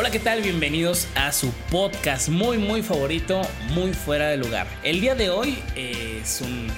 [0.00, 0.42] Hola, ¿qué tal?
[0.42, 4.68] Bienvenidos a su podcast muy, muy favorito, muy fuera de lugar.
[4.84, 6.68] El día de hoy eh, es un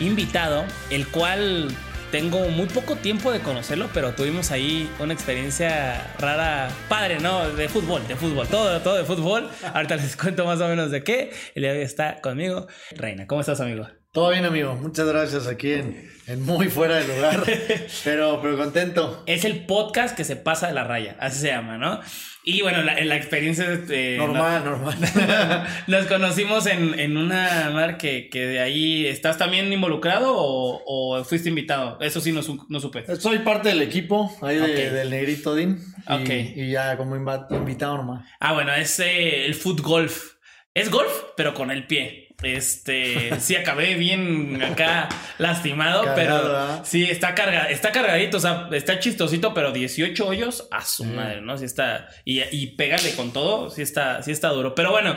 [0.00, 1.68] invitado, el cual
[2.10, 7.48] tengo muy poco tiempo de conocerlo, pero tuvimos ahí una experiencia rara, padre, ¿no?
[7.50, 9.48] De fútbol, de fútbol, todo, todo de fútbol.
[9.72, 11.32] Ahorita les cuento más o menos de qué.
[11.54, 12.66] El día de hoy está conmigo.
[12.96, 13.86] Reina, ¿cómo estás, amigo?
[14.14, 14.76] Todo bien, amigo.
[14.76, 17.42] Muchas gracias aquí en, en muy fuera de lugar,
[18.04, 19.24] pero, pero contento.
[19.26, 21.98] Es el podcast que se pasa de la raya, así se llama, ¿no?
[22.44, 23.66] Y bueno, la, la experiencia...
[23.90, 24.96] Eh, normal, no, normal.
[25.88, 29.04] nos conocimos en, en una mar que, que, de ahí...
[29.04, 31.98] ¿Estás también involucrado o, o, fuiste invitado?
[32.00, 33.04] Eso sí no, no supe.
[33.16, 35.80] Soy parte del equipo ahí de, del Negrito Din.
[36.08, 36.30] Y, Ok.
[36.54, 38.24] y ya como invitado normal.
[38.38, 40.34] Ah, bueno, es eh, el foot golf.
[40.72, 42.23] Es golf, pero con el pie.
[42.46, 46.80] Este, sí acabé bien acá lastimado, Cargado, pero ¿verdad?
[46.84, 51.14] sí está carga, está cargadito, o sea, está chistosito, pero 18 hoyos a su Mm.
[51.14, 51.56] madre, ¿no?
[51.58, 54.74] Sí está y, y pégale con todo, sí está, sí está duro.
[54.74, 55.16] Pero bueno,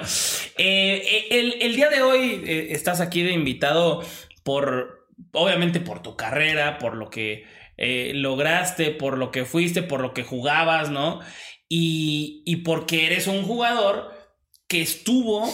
[0.57, 4.03] eh, el, el, día de hoy eh, estás aquí de invitado
[4.43, 7.45] por, obviamente por tu carrera, por lo que
[7.77, 11.19] eh, lograste, por lo que fuiste, por lo que jugabas, ¿no?
[11.69, 14.11] Y, y porque eres un jugador
[14.67, 15.49] que estuvo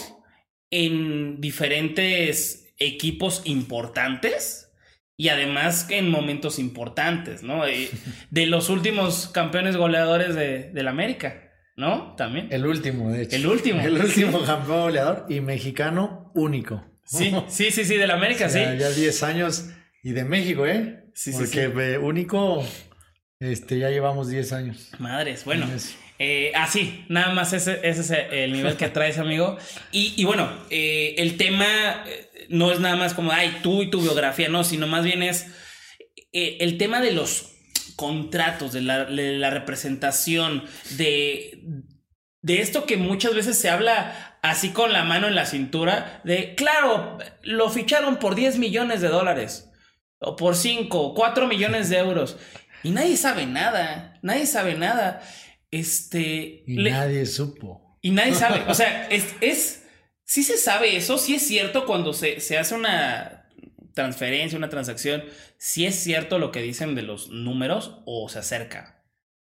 [0.75, 4.72] en diferentes equipos importantes
[5.16, 7.66] y además en momentos importantes, ¿no?
[7.67, 7.89] Eh,
[8.31, 12.16] De los últimos campeones goleadores de, de la América, ¿no?
[12.16, 12.47] También.
[12.51, 13.35] El último, de hecho.
[13.35, 13.81] El último.
[13.81, 16.84] El último campeón goleador y mexicano único.
[17.05, 18.59] Sí, sí, sí, sí, de la América, sí.
[18.59, 19.69] Ya, ya 10 años
[20.03, 21.03] y de México, ¿eh?
[21.13, 21.79] Sí, sí, Porque sí.
[21.79, 22.66] eh, único,
[23.40, 24.90] este, ya llevamos 10 años.
[24.97, 25.67] Madres, bueno.
[25.73, 25.95] Es-
[26.25, 29.57] Eh, así, nada más ese, ese es el nivel que traes, amigo.
[29.91, 31.66] Y, y bueno, eh, el tema
[32.07, 35.22] eh, no es nada más como, ay, tú y tu biografía, no, sino más bien
[35.22, 35.47] es
[36.31, 37.51] el tema de los
[37.97, 41.59] contratos, de la, de la representación, de,
[42.41, 46.55] de esto que muchas veces se habla así con la mano en la cintura, de,
[46.55, 49.69] claro, lo ficharon por 10 millones de dólares,
[50.19, 52.38] o por 5, 4 millones de euros,
[52.81, 55.22] y nadie sabe nada, nadie sabe nada.
[55.79, 56.63] Este.
[56.67, 57.97] Y le- nadie supo.
[58.01, 58.63] y nadie sabe.
[58.67, 59.35] O sea, es.
[59.41, 59.84] es
[60.25, 61.17] sí se sabe eso.
[61.17, 63.47] Sí es cierto cuando se, se hace una
[63.94, 65.23] transferencia, una transacción.
[65.57, 69.03] Sí es cierto lo que dicen de los números o se acerca.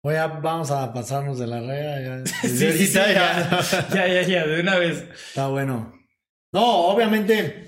[0.01, 2.23] Oye, vamos a pasarnos de la rea.
[2.23, 3.59] Ya, Sí, sí, ya,
[3.93, 5.03] ya, ya, ya, de una vez.
[5.27, 5.93] Está bueno.
[6.53, 7.65] No, obviamente,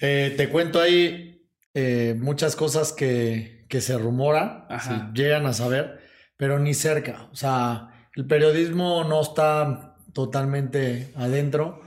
[0.00, 6.00] eh, te cuento ahí eh, muchas cosas que, que se rumoran, si llegan a saber,
[6.36, 7.28] pero ni cerca.
[7.32, 11.80] O sea, el periodismo no está totalmente adentro.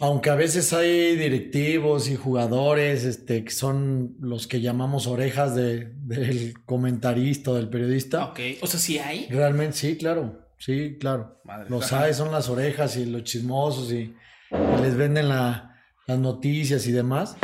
[0.00, 5.92] Aunque a veces hay directivos y jugadores este, que son los que llamamos orejas de-
[5.94, 8.26] del comentarista o del periodista.
[8.26, 8.40] Ok.
[8.60, 9.28] O sea, sí hay.
[9.30, 10.40] Realmente sí, claro.
[10.58, 11.40] Sí, claro.
[11.44, 14.14] Madre, Los hay, son las orejas y los chismosos y,
[14.50, 17.36] y les venden la- las noticias y demás.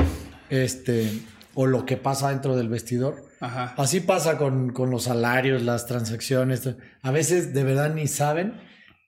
[0.51, 1.09] Este,
[1.55, 3.25] o lo que pasa dentro del vestidor.
[3.41, 3.75] Ajá.
[3.79, 6.69] Así pasa con, con los salarios, las transacciones.
[7.03, 8.61] A veces de verdad ni saben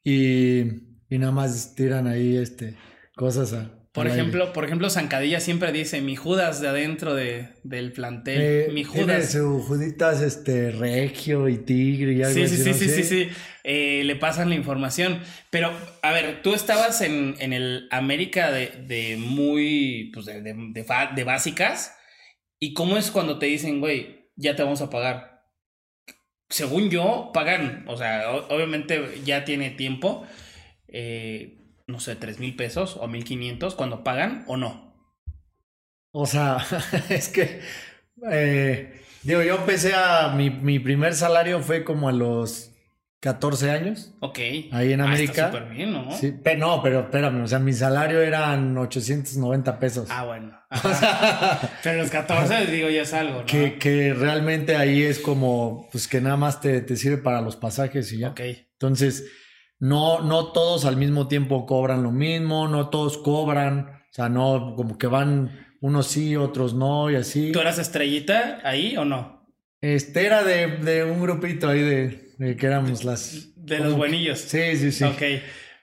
[0.03, 0.61] y,
[1.09, 2.77] y nada más tiran ahí este,
[3.15, 3.79] cosas a.
[3.93, 4.21] Por aire.
[4.21, 8.41] ejemplo, por ejemplo, Zancadilla siempre dice mi Judas de adentro de, del plantel.
[8.41, 9.33] Eh, mi tiene Judas.
[9.33, 12.57] su Juditas este, regio y tigre y algo Sí, así.
[12.57, 12.75] sí, sí, ¿no?
[12.75, 13.29] sí, sí, sí.
[13.65, 15.21] Eh, le pasan la información.
[15.51, 15.71] Pero,
[16.01, 20.55] a ver, tú estabas en, en el América de, de muy, pues, de, de,
[21.15, 21.95] de básicas.
[22.59, 25.47] ¿Y cómo es cuando te dicen, güey, ya te vamos a pagar?
[26.51, 30.27] Según yo, pagan, o sea, obviamente ya tiene tiempo,
[30.89, 34.93] eh, no sé, tres mil pesos o mil quinientos cuando pagan o no.
[36.13, 36.59] O sea,
[37.09, 37.61] es que,
[38.31, 42.72] eh, digo, yo empecé a, mi, mi primer salario fue como a los
[43.23, 44.13] 14 años.
[44.19, 44.39] Ok.
[44.73, 45.33] Ahí en Ah, América.
[45.47, 46.11] está súper bien, ¿no?
[46.11, 50.09] Sí, pero no, pero espérame, o sea, mi salario eran 890 pesos.
[50.11, 50.59] Ah, bueno.
[51.85, 53.47] Pero los 14, digo, ya es algo, ¿no?
[53.47, 57.57] que, que realmente ahí es como, pues que nada más te, te sirve para los
[57.57, 58.31] pasajes y ya.
[58.31, 58.41] Ok.
[58.73, 59.31] Entonces,
[59.79, 63.81] no, no todos al mismo tiempo cobran lo mismo, no todos cobran,
[64.11, 67.53] o sea, no, como que van unos sí, otros no y así.
[67.53, 69.47] ¿Tú eras estrellita ahí o no?
[69.83, 73.49] Este era de, de un grupito ahí de que éramos las...
[73.57, 74.39] De los buenillos.
[74.41, 75.05] Sí, sí, sí.
[75.05, 75.23] Ok.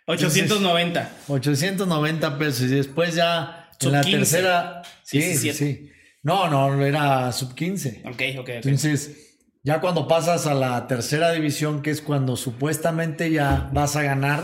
[0.06, 1.10] 890.
[1.28, 4.18] 890 pesos y después ya Sub en la 15.
[4.18, 4.82] tercera...
[5.04, 5.54] Sí, sí, 17.
[5.54, 5.92] sí.
[6.24, 8.04] No, no, era sub 15.
[8.06, 8.50] Ok, ok, ok.
[8.50, 14.04] Entonces, ya cuando pasas a la tercera división, que es cuando supuestamente ya vas a
[14.04, 14.44] ganar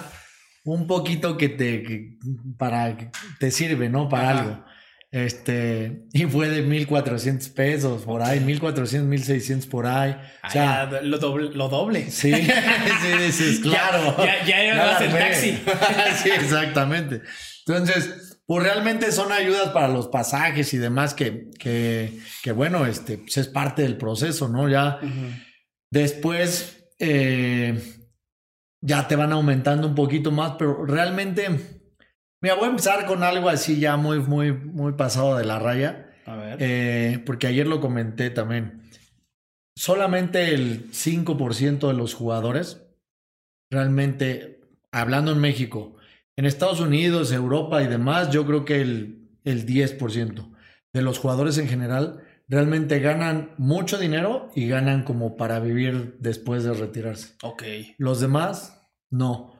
[0.63, 2.17] un poquito que te que-
[2.57, 3.09] para que
[3.39, 4.07] te sirve, ¿no?
[4.07, 4.39] Para Ajá.
[4.41, 4.65] algo.
[5.15, 10.11] Este, y fue de 1400 pesos por ahí, 1400, 1600 por ahí.
[10.11, 11.51] O Ah, sea, ya, lo doble.
[11.55, 12.11] Lo doble.
[12.11, 12.33] sí,
[13.01, 14.13] sí, dices, claro.
[14.17, 15.17] ya- ya en armé.
[15.19, 15.51] taxi.
[16.21, 17.21] sí, exactamente.
[17.65, 23.17] Entonces, pues realmente son ayudas para los pasajes y demás que, que, que bueno, este,
[23.19, 24.67] pues es parte del proceso, ¿no?
[24.67, 24.99] Ya
[25.91, 27.81] después eh,
[28.81, 31.74] ya te van aumentando un poquito más, pero realmente,
[32.45, 36.13] mira, voy a empezar con algo así ya muy, muy, muy pasado de la raya.
[36.27, 36.57] A ver.
[36.59, 38.83] Eh, porque ayer lo comenté también.
[39.75, 42.85] Solamente el 5% de los jugadores,
[43.71, 44.61] realmente,
[44.91, 45.95] hablando en México,
[46.37, 50.55] en Estados Unidos, Europa y demás, yo creo que el, el 10%
[50.93, 56.63] de los jugadores en general realmente ganan mucho dinero y ganan como para vivir después
[56.63, 57.33] de retirarse.
[57.41, 57.63] ok.
[57.97, 59.54] Los demás, no.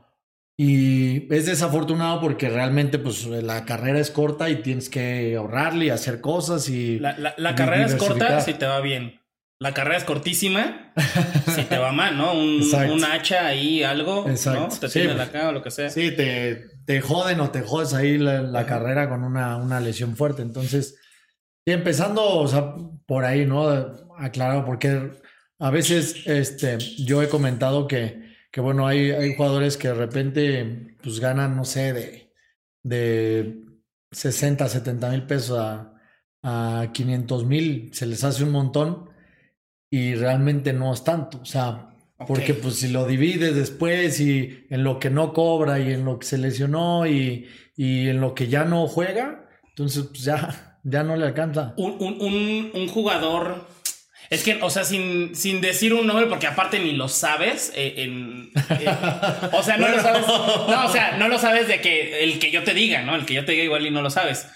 [0.57, 5.89] Y es desafortunado porque realmente pues la carrera es corta y tienes que ahorrarle y
[5.89, 6.97] hacer cosas y...
[6.99, 9.19] La, la- la carrera es corta si te va bien.
[9.59, 10.93] La carrera es cortísima
[11.55, 12.33] si te va mal, ¿no?
[12.33, 14.61] Un, hacha ahí, algo, Exacto.
[14.61, 14.79] ¿no?
[14.79, 15.15] Te Sí, pues.
[15.15, 15.89] la cara o lo que sea.
[15.89, 20.41] Sí, te, te joden o te jodes ahí la, carrera con una, una lesión fuerte.
[20.41, 20.97] Entonces,
[21.65, 22.75] y empezando, o sea,
[23.05, 23.69] por ahí, ¿no?
[24.17, 25.11] Aclarado, porque
[25.59, 28.24] a veces este, yo he comentado que,
[28.55, 32.31] que bueno, hay, hay jugadores que de repente pues ganan, no sé, de,
[32.83, 33.59] de
[34.13, 35.93] 60, 70 mil pesos a,
[36.41, 39.09] a 500 mil, se les hace un montón
[39.89, 41.39] y realmente no es tanto.
[41.41, 45.91] O sea, porque pues si lo divides después y en lo que no cobra y
[45.91, 50.23] en lo que se lesionó y, y en lo que ya no juega, entonces pues
[50.23, 51.73] ya, ya no le alcanza.
[51.75, 53.74] Un, un, un, un jugador.
[54.29, 57.71] Es que, o sea, sin, sin decir un nombre, porque aparte ni lo sabes.
[57.75, 58.85] eh, en, eh,
[59.53, 60.25] o sea, no lo sabes.
[60.27, 63.15] No, o sea, no lo sabes de que el que yo te diga, ¿no?
[63.15, 64.47] El que yo te diga igual y no lo sabes.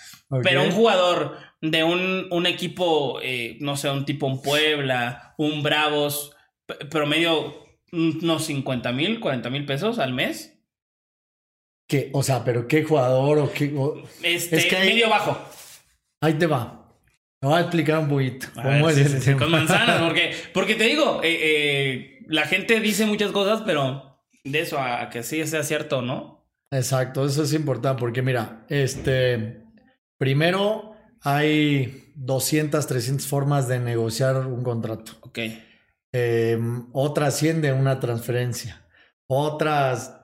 [0.44, 5.62] Pero un jugador de un, un equipo, eh, no sé, un tipo un Puebla, un
[5.63, 6.36] Bravos,
[6.89, 10.56] promedio unos 50 mil, 40 mil pesos al mes.
[11.88, 12.12] ¿Qué?
[12.13, 13.74] O sea, pero qué jugador o qué.
[13.75, 15.38] o- Este, Es que hay- medio bajo.
[16.21, 16.79] Ahí te va.
[17.41, 21.21] Voy a explicar un poquito cómo ver, es sí, con manzanas, porque, porque te digo,
[21.24, 25.63] eh, eh, la gente dice muchas cosas, pero de eso a, a que sí sea
[25.63, 26.39] cierto, ¿no?
[26.71, 29.63] Exacto, eso es importante porque mira, este,
[30.18, 35.13] primero hay 200, 300 formas de negociar un contrato.
[35.21, 35.39] Ok.
[36.12, 36.59] Eh,
[36.92, 38.85] otras 100 de una transferencia.
[39.27, 40.19] Otras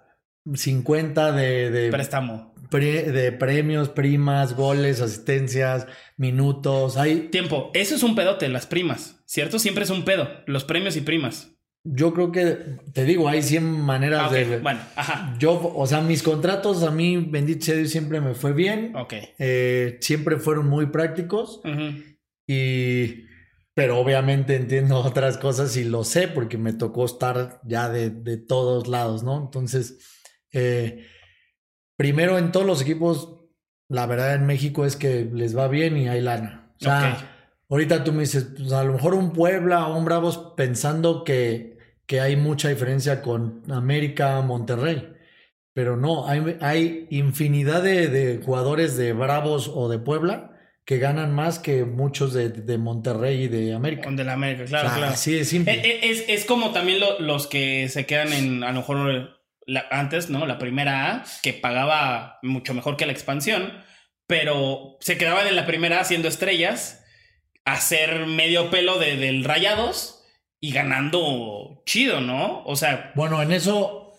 [0.53, 2.54] 50 de, de, Préstamo.
[2.69, 5.87] pre- de premios, primas, goles, asistencias,
[6.18, 6.97] minutos.
[6.97, 7.71] Hay, Tiempo.
[7.73, 9.59] Eso es un pedote, las primas, ¿cierto?
[9.59, 11.52] Siempre es un pedo, los premios y primas.
[11.83, 12.57] yo creo que,
[12.94, 14.57] te digo, hay 100 maneras Ah, de...
[14.59, 15.35] Bueno, ajá.
[15.40, 18.95] Yo, o sea, mis contratos a mí, bendito sea Dios, siempre me fue bien.
[18.95, 19.14] Ok.
[19.40, 21.61] Eh, siempre fueron muy prácticos.
[22.47, 23.25] Y,
[23.73, 28.37] pero obviamente entiendo otras cosas y lo sé porque me tocó estar ya de, de
[28.37, 29.37] todos lados, ¿no?
[29.37, 29.97] Entonces,
[30.56, 31.06] eh,
[31.97, 33.42] primero en todos los equipos,
[33.90, 36.74] la verdad en México es que les va bien y hay lana.
[36.81, 37.18] O sea,
[37.69, 41.78] ahorita tú me dices, pues a lo mejor un Puebla o un Bravos pensando que,
[42.06, 45.12] que hay mucha diferencia con América, Monterrey.
[45.74, 50.52] Pero no, hay, hay infinidad de, de jugadores de Bravos o de Puebla
[50.85, 54.09] que ganan más que muchos de, de Monterrey y de América.
[54.12, 55.14] De la América, claro, O sea, claro.
[55.14, 55.74] Así de simple.
[55.74, 59.30] Eh, eh, Es, es como también lo- los que se quedan en, a lo mejor,
[59.66, 60.45] la- antes, ¿no?
[60.45, 63.74] La primera A, que pagaba mucho mejor que la expansión,
[64.28, 67.04] pero se quedaban en la primera A siendo estrellas,
[67.66, 70.24] hacer medio pelo de, del Rayados
[70.60, 72.64] y ganando chido, ¿no?
[72.66, 74.14] O sea, Bueno, en eso,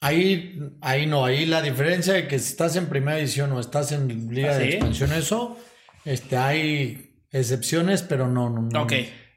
[0.00, 3.92] ahí, ahí no, ahí la diferencia de que si estás en primera edición o estás
[3.92, 4.70] en liga ¿Ah, de sí?
[4.76, 5.58] expansión, eso,
[6.04, 8.82] este, hay excepciones, pero no, no, no.
[8.82, 8.92] Ok.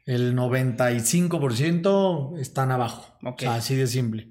[0.06, 3.16] el 95% están abajo.
[3.24, 3.36] Ok.
[3.38, 4.28] O sea, así de simple.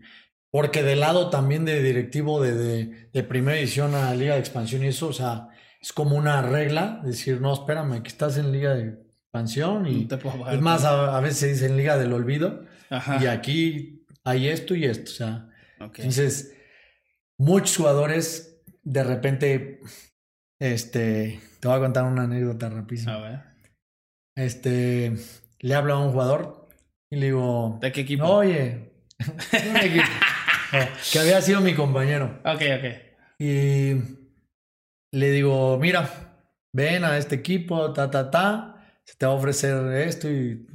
[0.58, 4.84] Porque del lado también de directivo de, de, de primera edición a Liga de Expansión
[4.84, 5.50] y eso, o sea,
[5.80, 10.18] es como una regla, decir, no, espérame, que estás en Liga de Expansión y No
[10.18, 10.56] bajar.
[10.56, 13.24] es más, a, a veces se dice en Liga del Olvido Ajá.
[13.24, 15.48] y aquí hay esto y esto, o sea,
[15.80, 16.00] Ok.
[16.00, 16.56] entonces
[17.38, 19.80] muchos jugadores de repente,
[20.60, 23.14] este, te voy a contar una anécdota rapidísima.
[23.16, 23.40] A ver.
[24.36, 25.14] Este,
[25.60, 26.68] le hablo a un jugador
[27.12, 28.26] y le digo, ¿De qué equipo?
[28.26, 28.92] oye,
[29.70, 30.04] un equipo,
[31.12, 32.40] que había sido mi compañero.
[32.44, 33.08] Ok, ok.
[33.40, 33.94] Y
[35.12, 36.10] le digo, mira,
[36.74, 40.66] ven a este equipo, ta, ta, ta, se te va a ofrecer esto y...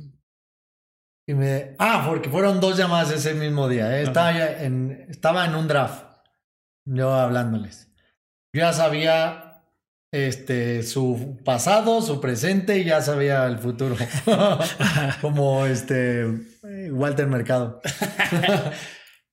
[1.28, 1.76] Y me...
[1.78, 3.96] Ah, porque fueron dos llamadas ese mismo día.
[3.96, 4.02] ¿eh?
[4.02, 6.04] Estaba, en, estaba en un draft,
[6.84, 7.92] yo hablándoles.
[8.52, 9.52] Yo ya sabía
[10.12, 13.96] este, su pasado, su presente y ya sabía el futuro.
[15.20, 16.22] Como este
[16.64, 17.80] eh, Walter Mercado.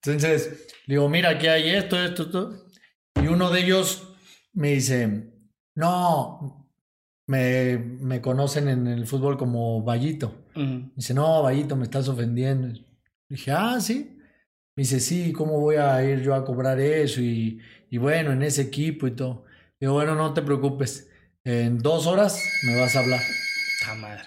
[0.04, 2.66] Entonces, le digo, mira, aquí hay esto, esto, esto.
[3.22, 4.14] Y uno de ellos
[4.54, 5.34] me dice,
[5.76, 6.70] no,
[7.28, 10.46] me, me conocen en el fútbol como Vallito.
[10.56, 12.68] Me dice, no, Vallito, me estás ofendiendo.
[12.68, 12.84] Le
[13.30, 14.18] dije, ah, sí.
[14.76, 17.22] Me dice, sí, ¿cómo voy a ir yo a cobrar eso?
[17.22, 19.46] Y, y bueno, en ese equipo y todo.
[19.80, 21.10] Digo, bueno, no te preocupes.
[21.44, 23.22] En dos horas me vas a hablar.
[23.86, 24.24] Ta madre.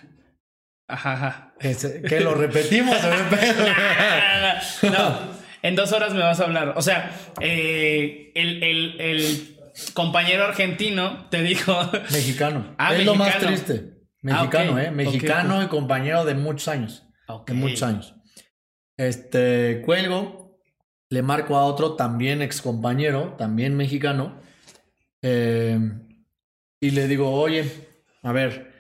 [0.89, 1.55] Ajá, ajá.
[1.59, 2.97] Que lo repetimos.
[4.83, 6.75] no, en dos horas me vas a hablar.
[6.77, 9.57] O sea, eh, el, el- el
[9.95, 11.75] compañero argentino te dijo.
[12.13, 12.75] Mexicano.
[12.79, 13.57] Ah, es lo más mexicano.
[13.57, 13.93] triste.
[14.23, 14.83] Mexicano, Ah, ok.
[14.87, 14.91] ¿eh?
[14.91, 17.05] Mexicano y compañero de muchos años.
[17.47, 18.15] De muchos años.
[18.97, 20.61] Este, cuelgo,
[21.11, 24.39] le marco a otro también ex compañero, también mexicano,
[25.23, 25.79] eh,
[26.81, 27.65] y le digo, oye,
[28.23, 28.73] a ver,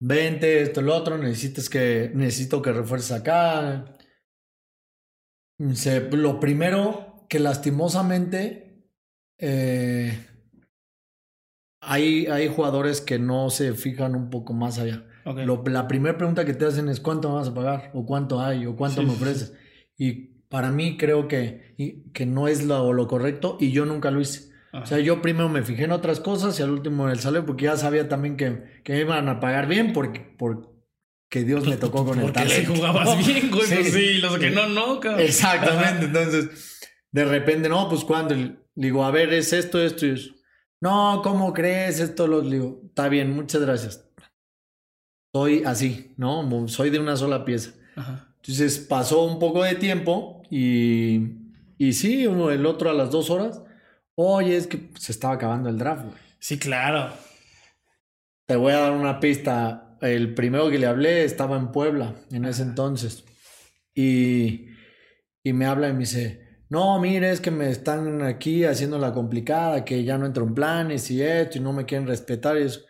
[0.00, 3.84] vente, esto, lo otro, necesitas que, necesito que refuerces acá.
[5.58, 8.88] Dice, lo primero que lastimosamente
[9.38, 10.18] eh,
[11.80, 15.04] hay, hay jugadores que no se fijan un poco más allá.
[15.44, 18.40] Lo- la primera pregunta que te hacen es cuánto me vas a pagar o cuánto
[18.40, 19.54] hay o cuánto Sí, me sí, ofreces.
[19.96, 20.12] Y
[20.48, 24.20] para mí creo que, y- que no es lo, lo correcto y yo nunca lo
[24.20, 24.52] hice.
[24.82, 27.46] O sea, yo primero me fijé en otras cosas y al último en el salario
[27.46, 30.68] porque ya sabía también que, que me iban a pagar bien porque, porque
[31.42, 32.74] Dios me tocó con el Porque si talento.
[32.76, 33.66] jugabas bien, güey.
[33.66, 33.74] Sí.
[33.76, 35.20] pues sí, los que no, no, cabrón.
[35.20, 36.04] Exactamente.
[36.04, 36.78] Entonces,
[37.10, 40.30] de repente, no, pues cuando le digo, a ver, es esto, esto y eso.
[40.80, 41.98] No, ¿cómo crees?
[41.98, 44.06] Esto lo le digo, está bien, muchas gracias.
[45.32, 46.68] Soy así, ¿no?
[46.68, 47.72] Soy de una sola pieza.
[47.96, 48.28] Ajá.
[48.36, 51.20] Entonces pasó un poco de tiempo y,
[51.78, 53.62] y sí, uno, el otro a las dos horas.
[54.16, 56.16] Oye, es que se estaba acabando el draft, güey.
[56.38, 57.10] Sí, claro.
[58.46, 59.83] Te voy a dar una pista.
[60.04, 63.24] El primero que le hablé estaba en Puebla en ese entonces.
[63.94, 64.66] Y,
[65.42, 69.12] y me habla y me dice, no, mire, es que me están aquí haciendo la
[69.12, 72.64] complicada, que ya no entro en planes y esto, y no me quieren respetar y
[72.64, 72.80] eso.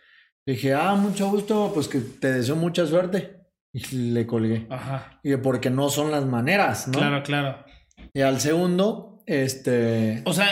[0.45, 3.41] Le dije, ah, mucho gusto, pues que te deseo mucha suerte.
[3.71, 4.67] Y le colgué.
[4.69, 5.19] Ajá.
[5.23, 6.99] Y porque no son las maneras, ¿no?
[6.99, 7.65] Claro, claro.
[8.13, 10.21] Y al segundo, este...
[10.25, 10.47] O sea,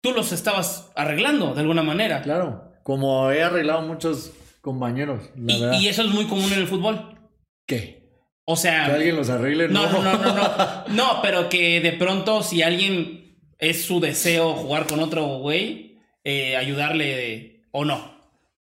[0.00, 2.22] tú los estabas arreglando de alguna manera.
[2.22, 4.32] Claro, como he arreglado muchos
[4.72, 5.80] compañeros, la Y, verdad.
[5.80, 7.18] y eso es muy común en el fútbol.
[7.66, 8.10] ¿Qué?
[8.44, 8.86] O sea.
[8.86, 10.84] Que alguien los arregle, No, no, no, no, no.
[10.88, 16.56] No, pero que de pronto, si alguien es su deseo jugar con otro güey, eh,
[16.56, 18.16] ayudarle o no.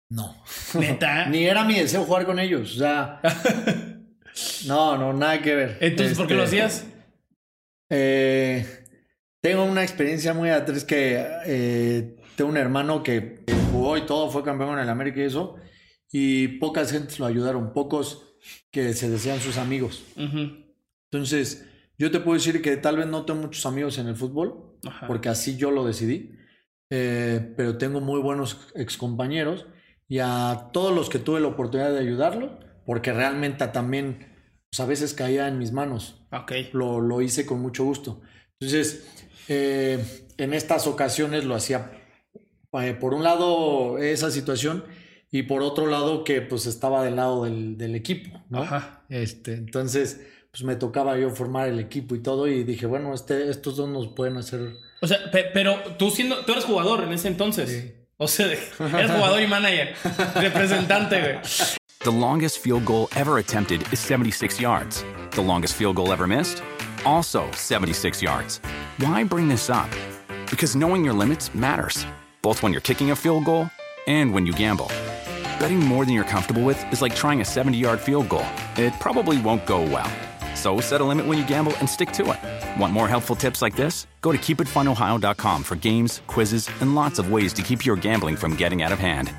[0.09, 0.35] No.
[0.73, 1.25] Neta.
[1.29, 2.75] Ni era mi deseo jugar con ellos.
[2.75, 3.19] O sea.
[4.67, 5.77] no, no, nada que ver.
[5.81, 6.85] Entonces, ¿por qué lo Este, hacías?
[7.89, 8.65] eh,
[9.41, 13.39] tengo una experiencia muy atrás que eh, tengo un hermano que
[13.71, 15.55] jugó y todo, fue campeón en el América y eso.
[16.11, 18.35] Y pocas gentes lo ayudaron, pocos
[18.71, 20.03] que se decían sus amigos.
[20.15, 20.65] Ujú.
[21.11, 21.65] Entonces,
[21.97, 25.07] yo te puedo decir que tal vez no tengo muchos amigos en el fútbol, Ajá.
[25.07, 26.35] porque así yo lo decidí.
[26.91, 29.67] Eh, pero tengo muy buenos excompañeros
[30.07, 34.27] y a todos los que tuve la oportunidad de ayudarlo, porque realmente también
[34.71, 36.25] pues, a veces caía en mis manos.
[36.31, 36.51] Ok.
[36.73, 38.21] Lo, lo hice con mucho gusto.
[38.59, 39.07] Entonces,
[39.47, 40.03] eh,
[40.37, 41.91] en estas ocasiones lo hacía,
[42.73, 44.83] eh, por un lado, esa situación,
[45.31, 48.63] y por otro lado, que pues estaba del lado del, del equipo, ¿no?
[48.63, 49.03] Ajá.
[49.09, 50.21] Este, entonces,
[50.51, 53.87] pues me tocaba yo formar el equipo y todo, y dije, bueno, este, estos dos
[53.89, 54.73] nos pueden hacer.
[55.01, 57.69] O sea, pe- pero tú siendo, tú eres jugador en ese entonces.
[57.69, 57.93] Sí.
[58.17, 59.93] O sea, eres jugador y manager,
[60.35, 61.39] representante, güey.
[62.03, 65.03] The longest field goal ever attempted is 76 yards.
[65.31, 66.61] The longest field goal ever missed?
[67.05, 68.59] Also 76 yards.
[68.99, 69.89] Why bring this up?
[70.49, 72.05] Because knowing your limits matters,
[72.41, 73.69] both when you're kicking a field goal
[74.07, 74.89] and when you gamble.
[75.59, 78.45] Betting more than you're comfortable with is like trying a 70 yard field goal,
[78.77, 80.09] it probably won't go well.
[80.55, 82.79] So set a limit when you gamble and stick to it.
[82.79, 84.07] Want more helpful tips like this?
[84.21, 88.55] Go to keepitfunohio.com for games, quizzes, and lots of ways to keep your gambling from
[88.55, 89.31] getting out of hand.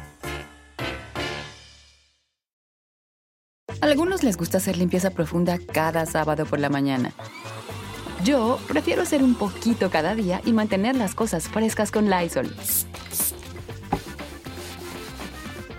[3.81, 7.13] Algunos les gusta hacer limpieza profunda cada sábado por la mañana.
[8.25, 12.55] Yo prefiero hacer un poquito cada día y mantener las cosas frescas con Lysol.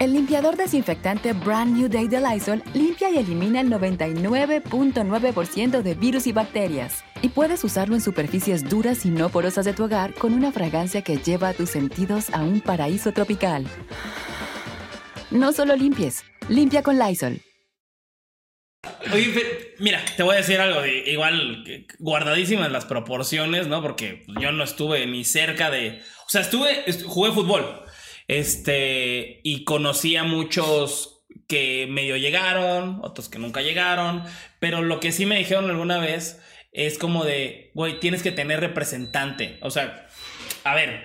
[0.02, 6.26] El limpiador desinfectante Brand New Day de Lysol limpia y elimina el 99.9% de virus
[6.26, 7.04] y bacterias.
[7.22, 11.04] Y puedes usarlo en superficies duras y no porosas de tu hogar con una fragancia
[11.04, 13.68] que lleva a tus sentidos a un paraíso tropical.
[15.30, 17.40] No solo limpies, limpia con Lysol.
[19.14, 19.32] Oye,
[19.78, 21.64] mira, te voy a decir algo, igual
[22.00, 23.84] guardadísimas las proporciones, ¿no?
[23.84, 26.02] Porque yo no estuve ni cerca de...
[26.26, 27.84] O sea, estuve, jugué fútbol,
[28.32, 34.24] este, y conocí a muchos que medio llegaron, otros que nunca llegaron,
[34.62, 38.62] pero lo que sí me dijeron alguna vez es como de, güey, tienes que tener
[38.62, 39.60] representante.
[39.62, 40.08] O sea,
[40.64, 41.04] a ver,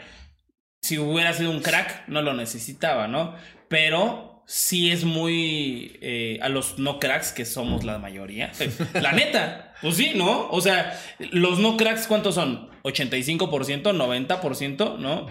[0.82, 3.34] si hubiera sido un crack, no lo necesitaba, ¿no?
[3.68, 8.52] Pero sí es muy eh, a los no cracks, que somos la mayoría.
[8.94, 10.48] La neta, pues sí, ¿no?
[10.50, 12.70] O sea, los no cracks, ¿cuántos son?
[12.84, 15.26] 85%, 90%, ¿no?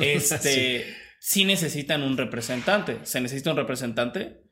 [0.00, 0.94] Este, sí.
[1.44, 2.98] Necesitan un representante.
[3.04, 4.42] ¿Se necesita un representante?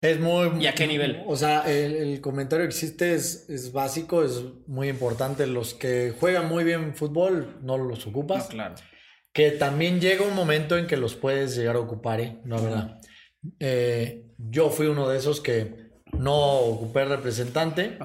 [0.00, 0.62] Es muy...
[0.62, 1.22] ¿Y a qué nivel?
[1.26, 5.46] O sea, el, comentario que existe es, es, básico, es muy importante.
[5.46, 8.48] Los que juegan muy bien fútbol no los ocupas.
[8.48, 8.74] claro.
[9.32, 12.40] Que también llega un momento en que los puedes llegar a ocupar, ¿eh?
[12.44, 13.00] No, verdad.
[13.60, 17.96] Eh, yo fui uno de esos que no ocupé representante.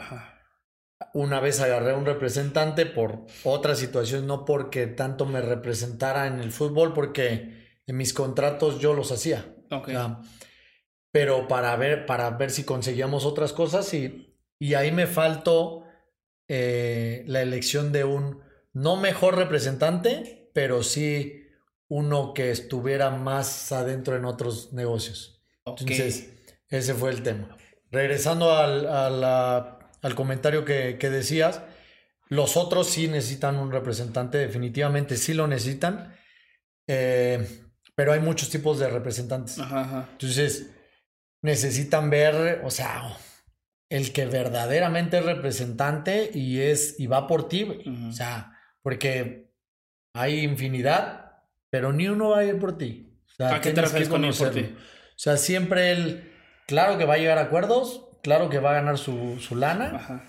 [1.17, 6.51] Una vez agarré un representante por otra situación, no porque tanto me representara en el
[6.51, 9.43] fútbol, porque en mis contratos yo los hacía.
[11.11, 15.85] pero para ver, para ver si conseguíamos otras cosas y, y ahí me faltó
[16.47, 18.43] eh, la elección de un
[18.73, 21.47] no mejor representante, pero sí
[21.87, 25.41] uno que estuviera más adentro en otros negocios.
[25.65, 26.29] Entonces,
[26.69, 27.57] ese fue el tema.
[27.89, 31.61] Regresando al, al comentario que, decías,
[32.29, 36.15] los otros sí necesitan un representante, definitivamente sí lo necesitan,
[36.87, 37.61] eh,
[37.95, 39.57] pero hay muchos tipos de representantes.
[39.57, 40.71] Entonces,
[41.41, 43.17] necesitan ver, o sea,
[43.89, 49.51] el que verdaderamente es representante y es y va por ti, o sea, porque
[50.13, 53.19] hay infinidad, pero ni uno va a ir por ti.
[53.27, 54.75] O sea, ¿A qué te refieres con por ti?
[55.17, 56.33] O sea, siempre él,
[56.67, 60.21] claro que va a llegar a acuerdos, claro que va a ganar su, su lana.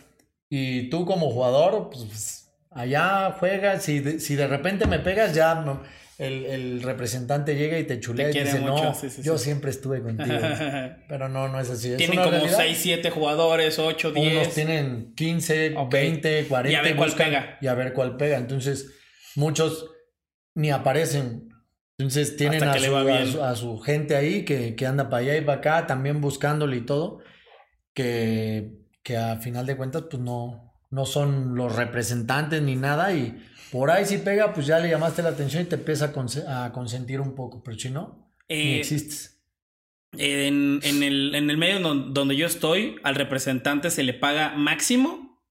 [0.48, 3.82] Y tú como jugador, pues allá juegas.
[3.82, 5.64] Si de, si de repente me pegas, ya
[6.16, 10.30] el, el representante llega y te chulea y dice, no, yo siempre estuve contigo.
[11.08, 11.96] Pero no, no es así.
[11.96, 14.32] Tienen como 6, 7 jugadores, 8, 10.
[14.32, 16.70] Unos tienen 15, 20, 40.
[16.70, 17.58] Y a ver cuál pega.
[17.60, 18.38] Y a ver cuál pega.
[18.38, 18.92] Entonces
[19.34, 19.90] muchos
[20.54, 21.48] ni aparecen.
[21.98, 25.58] Entonces tienen a su, a, su, gente ahí que, que, anda para allá y para
[25.58, 27.18] acá, también buscándole y todo,
[27.98, 33.44] que, que a final de cuentas pues no, no son los representantes ni nada y
[33.72, 36.12] por ahí si pega pues ya le llamaste la atención y te empieza
[36.46, 39.42] a, consentir un poco, pero si no, ni eh, existes.
[40.12, 45.42] En, en, el, en el medio donde yo estoy, al representante se le paga máximo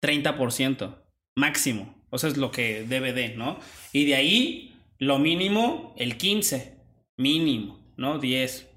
[0.00, 0.96] 30%,
[1.36, 2.02] máximo.
[2.08, 3.58] O sea, es lo que debe de, ¿no?
[3.92, 6.74] Y de ahí, lo mínimo, el 15.
[7.18, 8.18] Mínimo, ¿no?
[8.18, 8.68] 10.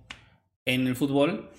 [0.66, 1.50] En el fútbol.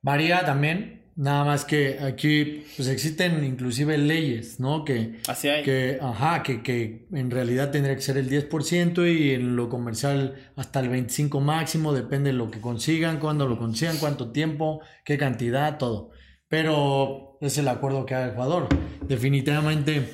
[0.00, 0.97] Varía también.
[1.18, 4.84] Nada más que aquí pues existen inclusive leyes, ¿no?
[4.84, 5.64] Que, Así hay.
[5.64, 10.36] que, ajá, que, que en realidad tendría que ser el 10% y en lo comercial
[10.54, 15.18] hasta el 25% máximo, depende de lo que consigan, cuándo lo consigan, cuánto tiempo, qué
[15.18, 16.12] cantidad, todo.
[16.46, 18.68] Pero es el acuerdo que haga el jugador.
[19.08, 20.08] Definitivamente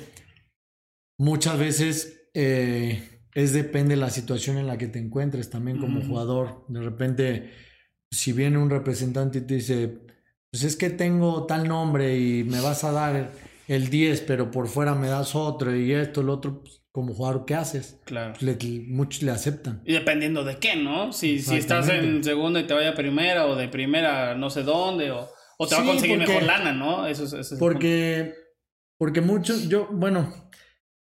[1.19, 6.01] muchas veces eh, es depende de la situación en la que te encuentres también como
[6.01, 6.65] jugador.
[6.67, 7.51] De repente,
[8.09, 10.04] si viene un representante y te dice,
[10.51, 13.31] pues es que tengo tal nombre y me vas a dar
[13.67, 17.45] el 10, pero por fuera me das otro y esto, el otro, pues, como jugador,
[17.45, 17.99] ¿qué haces?
[18.05, 18.33] Claro.
[18.87, 19.81] muchos le aceptan.
[19.85, 21.11] Y dependiendo de qué, ¿no?
[21.11, 24.63] Si, si estás en segunda y te vaya a primera o de primera no sé
[24.63, 25.27] dónde o,
[25.57, 27.05] o te va a conseguir mejor lana, ¿no?
[27.05, 28.33] Eso, eso es porque,
[28.97, 30.49] porque muchos, yo, bueno,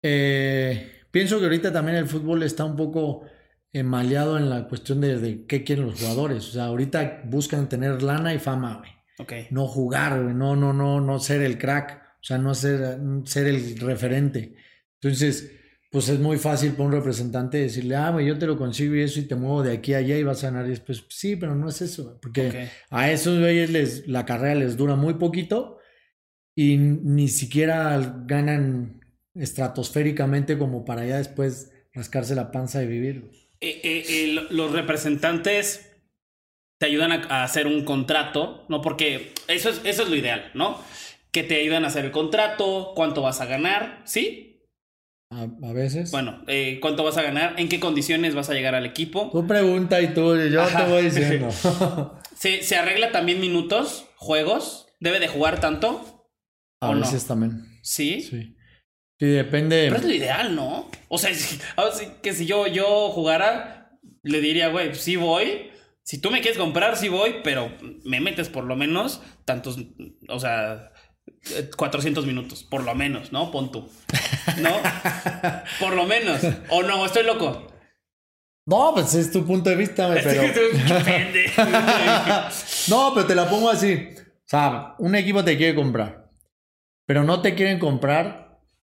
[0.03, 3.23] eh, pienso que ahorita también el fútbol está un poco
[3.83, 6.49] maleado en la cuestión de, qué quieren los jugadores.
[6.49, 8.91] O sea, ahorita buscan tener lana y fama, güey.
[9.51, 12.03] No jugar, No, no, no, no ser el crack.
[12.21, 14.55] O sea, no ser, ser el referente.
[15.01, 15.51] Entonces,
[15.89, 19.01] pues es muy fácil para un representante decirle, ah, güey, yo te lo consigo y
[19.01, 20.65] eso y te muevo de aquí a allá y vas a ganar.
[20.65, 24.75] Y después, sí, pero no es eso, porque a esos güeyes les, la carrera les
[24.75, 25.77] dura muy poquito
[26.55, 28.99] y ni siquiera ganan
[29.35, 33.29] estratosféricamente como para ya después rascarse la panza y vivir.
[33.61, 35.96] Eh, eh, eh, lo- los representantes
[36.79, 38.81] te ayudan a, a hacer un contrato, ¿no?
[38.81, 40.79] Porque eso es, eso es lo ideal, ¿no?
[41.31, 44.63] Que te ayudan a hacer el contrato, cuánto vas a ganar, ¿sí?
[45.31, 46.11] A, a veces.
[46.11, 49.29] Bueno, eh, cuánto vas a ganar, en qué condiciones vas a llegar al equipo.
[49.31, 50.85] Tú pregunta y tú, yo Ajá.
[50.85, 51.49] te voy diciendo.
[52.37, 56.29] Se, se arregla también minutos, juegos, debe de jugar tanto,
[56.81, 57.63] a veces también.
[57.81, 58.21] ¿sí?
[58.21, 58.55] Sí.
[59.19, 59.85] Sí, depende.
[59.87, 60.87] Pero es lo ideal, ¿no?
[61.07, 61.57] O sea, es-
[62.21, 65.71] que si yo, yo jugara, le diría, güey, sí voy.
[66.07, 67.69] Si tú me quieres comprar, sí voy, pero
[68.05, 69.77] me metes por lo menos tantos,
[70.29, 70.93] o sea,
[71.53, 73.51] eh, 400 minutos, por lo menos, ¿no?
[73.51, 73.89] Pon tú.
[74.61, 74.69] ¿No?
[75.81, 76.39] Por lo menos.
[76.69, 77.67] O no, estoy loco.
[78.65, 80.43] No, pues es tu punto de vista, pero.
[82.87, 84.07] No, pero te la pongo así.
[84.17, 86.31] O sea, un equipo te quiere comprar,
[87.05, 88.46] pero no te quieren comprar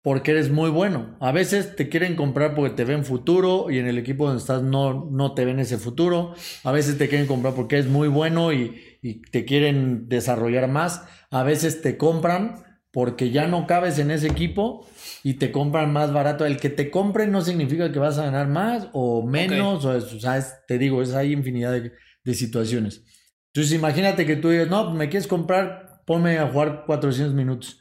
[0.02, 1.16] porque eres muy bueno.
[1.20, 4.62] A veces te quieren comprar porque te ven futuro y en el equipo donde estás
[4.62, 6.34] no, no te ven ese futuro.
[6.64, 11.04] A veces te quieren comprar porque eres muy bueno y, y te quieren desarrollar más.
[11.30, 14.88] A veces te compran porque ya no cabes en ese equipo
[15.22, 16.44] y te compran más barato.
[16.46, 19.84] El que te compre no significa que vas a ganar más o menos.
[19.84, 21.92] O, es- o sea, es- te digo, es, hay infinidad de,
[22.24, 23.04] de situaciones.
[23.52, 27.80] Entonces imagínate que tú digas, no, pues, me quieres comprar, ponme a jugar 400 minutos.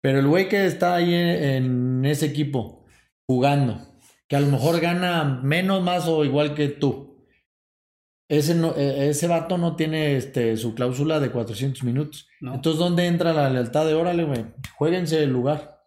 [0.00, 2.84] Pero el güey que está ahí en, en ese equipo
[3.26, 3.80] jugando,
[4.28, 7.08] que a lo mejor gana menos, más o igual que tú.
[8.30, 12.28] Ese, no, eh, ese vato no tiene este, su cláusula de 400 minutos.
[12.40, 12.54] No.
[12.54, 14.46] Entonces, ¿dónde entra la lealtad de órale, güey?
[14.76, 15.77] Jueguense el lugar.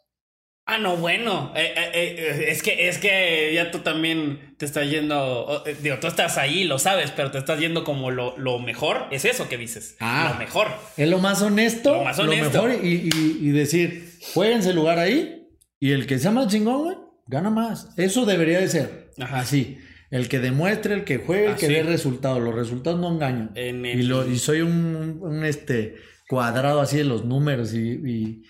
[0.65, 1.51] Ah, no, bueno.
[1.55, 5.63] Eh, eh, eh, es que es que ya tú también te estás yendo.
[5.81, 9.07] digo, tú estás ahí, lo sabes, pero te estás yendo como lo, lo mejor.
[9.11, 9.97] Es eso que dices.
[9.99, 10.29] Ah.
[10.33, 10.67] Lo mejor.
[10.97, 12.63] Es lo más honesto, Lo más honesto.
[12.63, 15.47] mejor y, y- y decir, jueguense el lugar ahí
[15.79, 16.95] y el que sea más chingón, güey,
[17.27, 17.89] gana más.
[17.97, 19.11] Eso debería de ser.
[19.19, 19.39] Ajá.
[19.39, 19.77] Así.
[20.11, 22.39] El que demuestre, el que juegue, el que dé resultados.
[22.41, 23.51] Los resultados no engañan.
[23.55, 25.95] En el- Y, lo, y soy un, un- un, este
[26.29, 28.43] cuadrado así de los números y,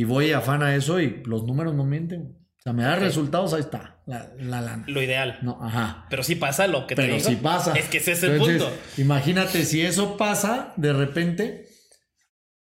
[0.00, 2.36] y, voy afán a eso y los números no mienten.
[2.58, 4.84] O sea, me da resultados, ahí está, la, la lana.
[4.88, 5.38] Lo ideal.
[5.42, 6.06] No, ajá.
[6.10, 7.28] Pero sí pasa lo que te Pero digo.
[7.28, 7.72] si pasa.
[7.74, 8.76] Es que ese es el Entonces, punto.
[8.98, 11.68] Imagínate, si eso pasa, de repente,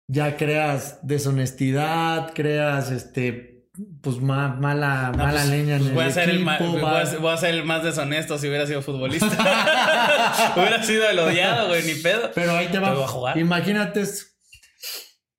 [0.06, 3.66] ya creas deshonestidad, creas este,
[4.02, 6.50] pues ma- mala, No, mala pues, leña en pues el voy, a ser el equipo,
[6.50, 9.26] ma- voy, a ser, voy a ser el más deshonesto si hubiera sido futbolista.
[10.56, 12.30] hubiera sido el odiado, güey, ni pedo.
[12.34, 13.38] Pero ahí te va a jugar.
[13.38, 14.04] Imagínate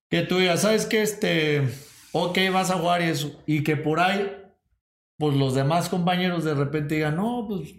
[0.09, 1.01] que tú digas, ¿sabes qué?
[1.01, 1.67] Este,
[2.11, 3.41] ok, vas a jugar y eso.
[3.45, 4.31] Y que por ahí,
[5.17, 7.73] pues los demás compañeros de repente digan, no, pues,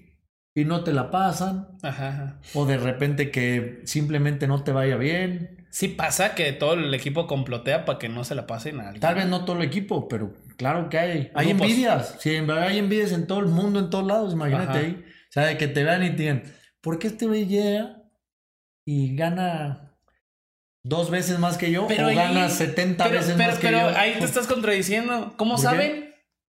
[0.55, 1.69] y no te la pasan.
[1.83, 2.41] Ajá, ajá.
[2.55, 5.67] O de repente que simplemente no te vaya bien.
[5.71, 9.01] Sí pasa que todo el equipo complotea para que no se la pasen a alguien.
[9.01, 11.31] Tal vez no todo el equipo, pero claro que hay.
[11.35, 11.69] Hay Grupos.
[11.69, 12.17] envidias.
[12.19, 14.33] Sí, hay envidias en todo el mundo, en todos lados.
[14.33, 14.79] Imagínate Ajá.
[14.81, 15.05] ahí.
[15.05, 16.43] O sea, de que te vean y te digan,
[16.81, 18.03] ¿por qué este güey llega
[18.85, 19.90] y gana
[20.83, 21.87] dos veces más que yo?
[21.87, 23.99] Pero o ahí- gana 70 Pero, veces pero, más que pero yo.
[23.99, 25.35] ahí te estás contradiciendo.
[25.37, 26.15] ¿Cómo saben?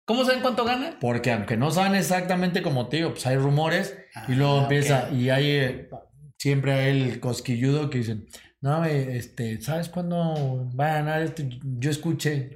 [0.05, 0.97] ¿Cómo saben cuánto gana?
[0.99, 3.95] Porque aunque no saben exactamente como te digo, pues hay rumores
[4.27, 5.89] y luego Ah, empieza, y hay eh,
[6.37, 8.25] siempre hay el cosquilludo que dicen,
[8.61, 11.47] no, güey, este, ¿sabes cuándo va a ganar este?
[11.63, 12.51] Yo escuché,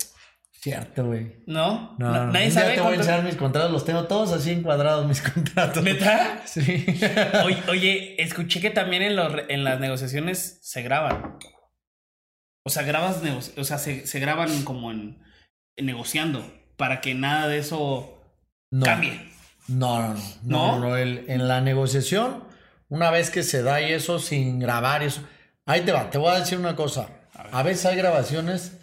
[0.51, 1.43] cierto, güey.
[1.45, 1.95] ¿No?
[1.99, 5.08] No, no, Nadie sabe te voy a enseñar mis contratos, los tengo todos así encuadrados,
[5.08, 5.82] mis contratos.
[5.84, 6.41] ¿Neta?
[6.45, 6.86] Sí.
[7.45, 11.38] Oye, oye, escuché que también en, los, en las negociaciones se graban.
[12.65, 13.21] O sea, grabas
[13.58, 15.21] o sea, se, se graban como en,
[15.78, 16.43] en negociando
[16.78, 18.19] para que nada de eso
[18.71, 18.86] No.
[18.86, 19.30] cambie.
[19.67, 20.19] No, no, no.
[20.43, 20.80] ¿No?
[20.80, 22.43] no, no, el- en la negociación,
[22.89, 25.21] una vez que se da y eso sin grabar eso.
[25.65, 27.10] Ahí te va, te voy a decir una cosa.
[27.34, 28.78] A veces hay grabaciones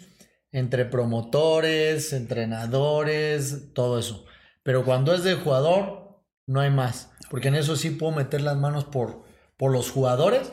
[0.51, 4.25] entre promotores, entrenadores, todo eso.
[4.63, 7.09] Pero cuando es de jugador, no hay más.
[7.29, 9.23] Porque en eso sí puedo meter las manos por,
[9.57, 10.51] por los jugadores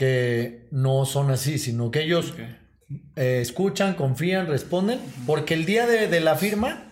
[0.00, 2.32] que no son así, sino que ellos
[3.16, 4.98] eh, escuchan, confían, responden.
[5.26, 6.90] Porque el día de, de la firma,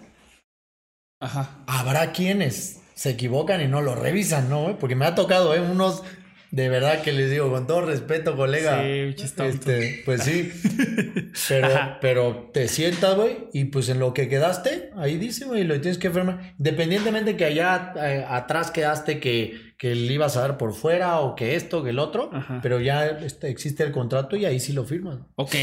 [1.19, 1.65] Ajá.
[1.67, 4.79] habrá quienes se equivocan y no lo revisan, ¿no?
[4.79, 5.61] Porque me ha tocado, ¿eh?
[5.63, 6.03] Unos
[6.51, 8.83] de verdad que les digo, con todo respeto, colega.
[8.83, 10.51] Sí, este, pues sí.
[11.49, 11.69] Pero,
[12.01, 15.99] pero te sientas, güey, y pues en lo que quedaste, ahí dice, güey, lo tienes
[15.99, 16.55] que firmar.
[16.59, 21.35] Independientemente que allá eh, atrás quedaste que, que le ibas a dar por fuera o
[21.37, 22.61] que esto, que el otro, Ajá.
[22.63, 25.19] pero ya este, existe el contrato y ahí sí lo firmas.
[25.37, 25.55] Ok,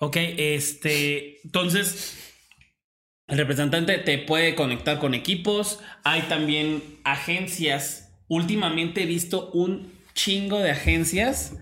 [0.00, 2.18] ok, este, entonces,
[3.28, 5.80] El representante te puede conectar con equipos.
[6.04, 8.12] Hay también agencias.
[8.28, 11.52] Últimamente he visto un chingo de agencias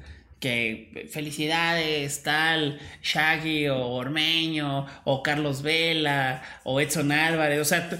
[0.41, 7.61] que felicidades, tal, Shaggy o Ormeño o Carlos Vela o Edson Álvarez.
[7.61, 7.91] O sea,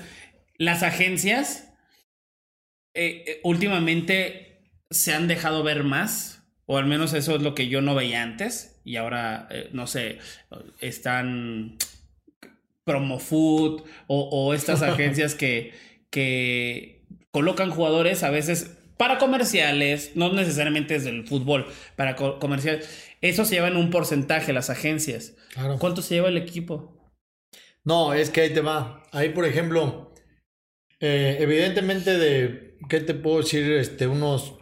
[0.57, 1.73] las agencias
[2.95, 7.69] eh, eh, últimamente se han dejado ver más, o al menos eso es lo que
[7.69, 10.19] yo no veía antes, y ahora, eh, no sé,
[10.81, 11.77] están
[12.85, 15.73] Promofood o, o estas agencias que,
[16.11, 22.89] que colocan jugadores a veces para comerciales, no necesariamente es del fútbol, para comerciales.
[23.21, 25.35] Eso se lleva en un porcentaje las agencias.
[25.79, 27.13] ¿Cuánto se lleva el equipo?
[27.85, 29.03] No, es que ahí te va.
[29.13, 30.13] Ahí, por ejemplo,
[31.01, 33.73] eh, evidentemente de, ¿qué te puedo decir?
[33.73, 34.55] Este, unos,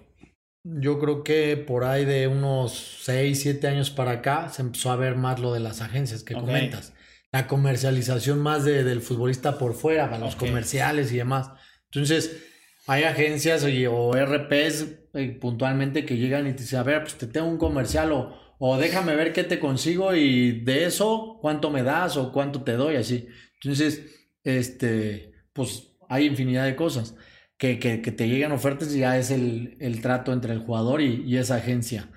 [0.64, 4.96] yo creo que por ahí de unos 6, 7 años para acá se empezó a
[4.96, 6.94] ver más lo de las agencias que comentas.
[7.32, 11.50] La comercialización más de, del futbolista por fuera, para los comerciales y demás.
[11.90, 12.51] Entonces,
[12.86, 17.26] hay agencias o, RPs eh, puntualmente que llegan y te dicen, a ver, pues te
[17.26, 21.82] tengo un comercial o, o déjame ver qué te consigo y de eso cuánto me
[21.82, 23.26] das o cuánto te doy, así.
[23.62, 24.02] Entonces,
[24.44, 27.14] este, pues hay infinidad de cosas.
[27.58, 31.22] Que, que, te llegan ofertas y ya es el, el trato entre el jugador y,
[31.24, 32.10] y, esa agencia.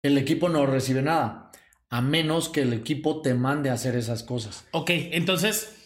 [0.00, 1.52] El equipo no recibe nada,
[1.90, 4.66] a menos que el equipo te mande a hacer esas cosas.
[4.72, 5.76] Ok, entonces,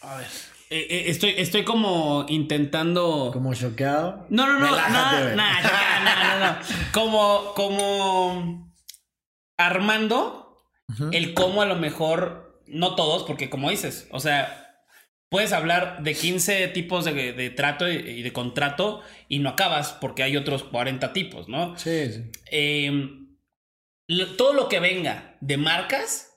[0.00, 0.47] a ver.
[0.70, 3.30] Eh, eh, estoy, estoy como intentando.
[3.32, 4.26] ¿Como choqueado?
[4.28, 6.58] No, no, no, no, no, no, no, no,
[6.92, 8.72] Como, como
[9.56, 10.56] armando
[11.12, 14.82] el cómo a lo mejor, no todos, porque como dices, o sea,
[15.28, 20.36] puedes hablar de 15 tipos de, trato y, de contrato y no acabas porque hay
[20.36, 21.76] otros 40 tipos, ¿no?
[21.78, 22.30] Sí, sí.
[22.50, 23.36] Em,
[24.36, 26.27] todo lo que venga de marcas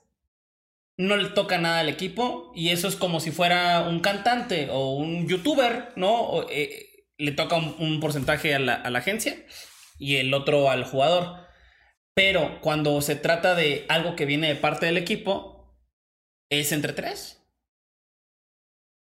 [1.02, 4.94] no le toca nada al equipo y eso es como si fuera un cantante o
[4.94, 6.46] un youtuber, ¿no?
[6.50, 9.36] Eh, le toca un, porcentaje a la, agencia
[9.98, 11.46] y el otro al jugador.
[12.14, 15.76] Pero cuando se trata de algo que viene de parte del equipo,
[16.50, 17.42] es entre tres.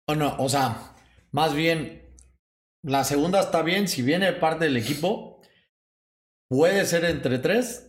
[0.07, 0.95] O no, o sea,
[1.31, 2.15] más bien,
[2.81, 5.41] la segunda está bien, si viene de parte del equipo,
[6.49, 7.83] puede ser entre tres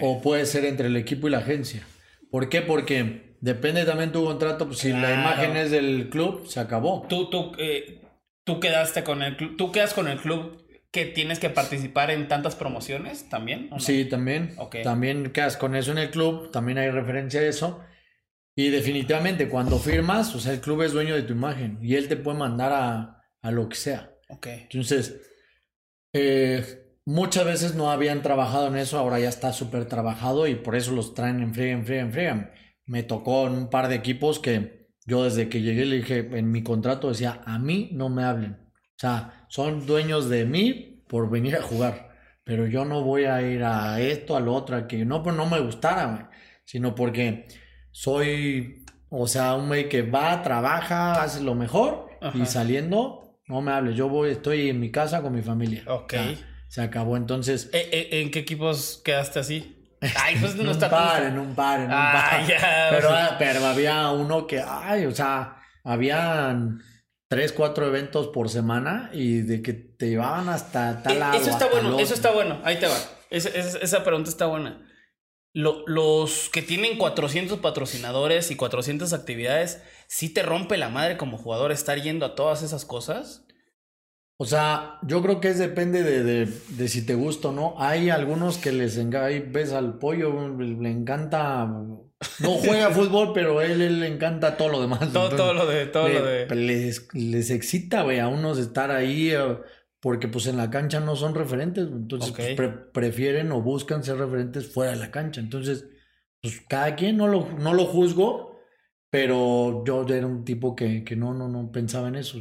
[0.00, 1.84] o puede ser entre el equipo y la agencia.
[2.32, 2.62] ¿Por qué?
[2.62, 7.06] Porque depende también tu contrato, pues si la imagen es del club, se acabó.
[7.06, 8.00] Tú, tú, eh,
[8.42, 12.28] tú quedaste con el club, tú quedas con el club que tienes que participar en
[12.28, 13.68] tantas promociones también.
[13.78, 14.56] Sí, también.
[14.82, 17.84] También quedas con eso en el club, también hay referencia a eso.
[18.56, 22.08] Y definitivamente cuando firmas, o sea, el club es dueño de tu imagen y él
[22.08, 24.10] te puede mandar a, a lo que sea.
[24.30, 24.46] Ok.
[24.46, 25.20] Entonces,
[26.14, 30.76] eh, muchas veces no habían trabajado en eso, ahora ya está súper trabajado y por
[30.76, 32.54] eso los traen en friega, en friega, en friega.
[32.86, 36.50] Me tocó en un par de equipos que yo desde que llegué le dije, en
[36.50, 38.52] mi contrato decía, a mí no me hablen.
[38.52, 43.42] O sea, son dueños de mí por venir a jugar, pero yo no voy a
[43.42, 46.30] ir a esto, a lo otro, que no, pues no me gustara,
[46.64, 47.46] sino porque
[47.90, 53.72] soy, o sea, un güey que va, trabaja, hace lo mejor y saliendo, no me
[53.72, 53.96] hables.
[53.96, 55.82] Yo voy, estoy en mi casa con mi familia.
[55.88, 56.14] Ok
[56.72, 57.18] se acabó.
[57.18, 57.68] Entonces.
[57.74, 59.76] ¿E, e, ¿En qué equipos quedaste así?
[60.16, 62.46] Ay, pues no en está un par, en un par, en un par.
[62.90, 66.82] pero, pero había uno que, ay, o sea, habían
[67.28, 71.38] tres, cuatro eventos por semana y de que te llevaban hasta tal lado.
[71.38, 72.58] Eso está bueno, eso está bueno.
[72.64, 72.96] Ahí te va.
[73.28, 74.80] esa pregunta está buena.
[75.52, 81.70] los que tienen 400 patrocinadores y 400 actividades, ¿sí te rompe la madre como jugador
[81.70, 83.44] estar yendo a todas esas cosas?
[84.42, 87.76] O sea, yo creo que es depende de, de, de si te gusta o no.
[87.78, 92.10] Hay algunos que les encanta, ves al pollo, le encanta, no
[92.64, 95.12] juega fútbol, pero a él, le encanta todo lo demás.
[95.12, 96.52] Todo, todo lo de, todo lo de.
[96.56, 99.58] Les, les excita, güey, a unos estar ahí, eh,
[100.00, 104.66] porque pues en la cancha no son referentes, entonces pues, prefieren o buscan ser referentes
[104.66, 105.40] fuera de la cancha.
[105.40, 105.86] Entonces,
[106.40, 108.58] pues cada quien no lo, no lo juzgo,
[109.08, 112.40] pero yo era un tipo que, que no, no, no pensaba en eso.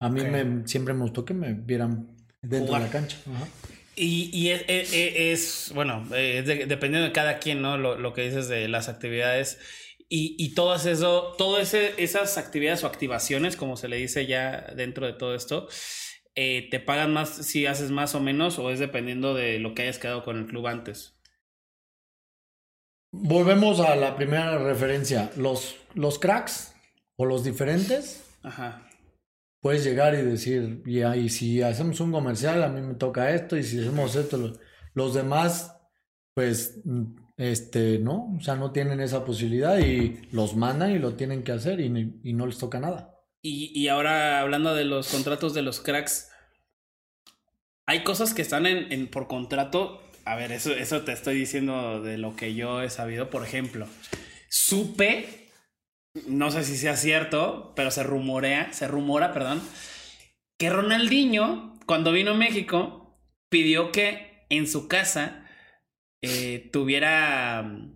[0.00, 3.18] A mí me, siempre me gustó que me vieran dentro de la cancha.
[3.94, 7.76] Y, y es, es, bueno, dependiendo de cada quien, ¿no?
[7.76, 9.58] Lo, lo, que dices de las actividades
[10.08, 15.06] y, y todas eso, todas esas actividades o activaciones, como se le dice ya dentro
[15.06, 15.68] de todo esto,
[16.34, 19.82] eh, ¿te pagan más si haces más o menos o es dependiendo de lo que
[19.82, 21.14] hayas quedado con el club antes?
[23.12, 25.30] Volvemos a la primera referencia.
[25.36, 26.74] Los, los cracks
[27.16, 28.89] o los diferentes Ajá
[29.60, 33.62] puedes llegar y decir, y, si hacemos un comercial, a mí me toca esto, y
[33.62, 34.54] si hacemos esto,
[34.94, 35.76] los demás,
[36.34, 36.80] pues
[37.36, 41.52] este, no, o sea, no tienen esa posibilidad y los mandan y lo tienen que
[41.52, 43.14] hacer y, y no les toca nada.
[43.42, 46.28] Y, y ahora hablando de los contratos de los cracks,
[47.86, 50.02] hay cosas que están en, en- por contrato.
[50.26, 53.30] A ver, eso, eso te estoy diciendo de lo que yo he sabido.
[53.30, 53.86] Por ejemplo,
[54.50, 55.39] supe,
[56.26, 59.60] no sé si sea cierto, pero se rumorea, se rumora, perdón,
[60.58, 63.18] que Ronaldinho, cuando vino a México,
[63.48, 65.46] pidió que en su casa
[66.22, 67.92] eh, tuviera mm,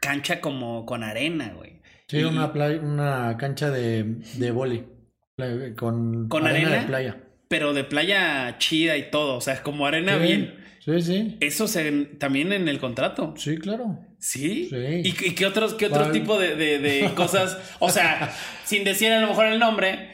[0.00, 1.80] cancha como con arena, güey.
[2.08, 4.04] Sí, Y- una, playa, una cancha de,
[4.34, 6.80] de con, ¿Con arena arena?
[6.82, 7.20] de playa.
[7.48, 10.64] pero de playa chida y todo, o sea, como arena Sí, bien.
[10.80, 13.34] Sí, sí, Eso se también en el contrato.
[13.38, 13.98] sí, claro.
[14.26, 14.68] ¿Sí?
[14.70, 14.76] Sí.
[15.04, 17.58] ¿Y, y qué otros, qué otro tipo de, de- de cosas?
[17.78, 18.34] O sea,
[18.64, 20.08] sin decir a lo mejor el nombre,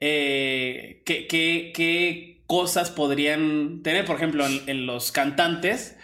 [0.00, 4.06] eh, ¿qué, qué, qué cosas podrían tener?
[4.06, 5.98] Por ejemplo, en, en los cantantes.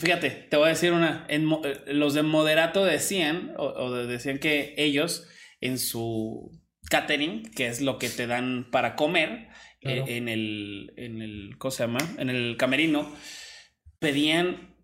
[0.00, 1.26] Fíjate, te voy a decir una.
[1.28, 5.26] En, eh, los de Moderato decían, o, o de- decían que ellos
[5.60, 6.52] en su
[6.88, 9.48] catering, que es lo que te dan para comer,
[9.80, 10.04] Claro.
[10.06, 11.98] eh, en el, en el, ¿cómo se llama?
[12.18, 13.12] En el camerino,
[13.98, 14.76] pedían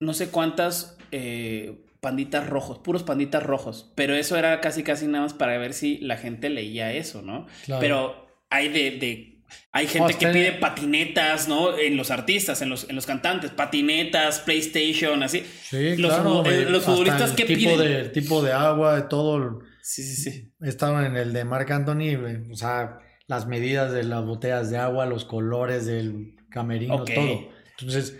[0.00, 5.24] no sé cuántas eh, panditas rojos, puros panditas rojos, pero eso era casi casi nada
[5.24, 7.46] más para ver si la gente leía eso, ¿no?
[7.64, 7.80] Claro.
[7.80, 9.32] Pero hay de, de-
[9.70, 11.78] hay gente que pide patinetas, ¿no?
[11.78, 15.44] En los artistas, en los, en los cantantes, patinetas, PlayStation, así.
[15.62, 16.44] Sí, Los claro.
[16.46, 17.78] eh, los futbolistas, el ¿qué tipo piden?
[17.78, 19.60] De, tipo de agua, de todo.
[19.82, 20.52] Sí, sí, sí.
[20.62, 22.16] Estaban en el de Marc Anthony,
[22.50, 27.48] o sea, las medidas de las botellas de agua, los colores del camerino, todo.
[27.78, 28.16] Entonces,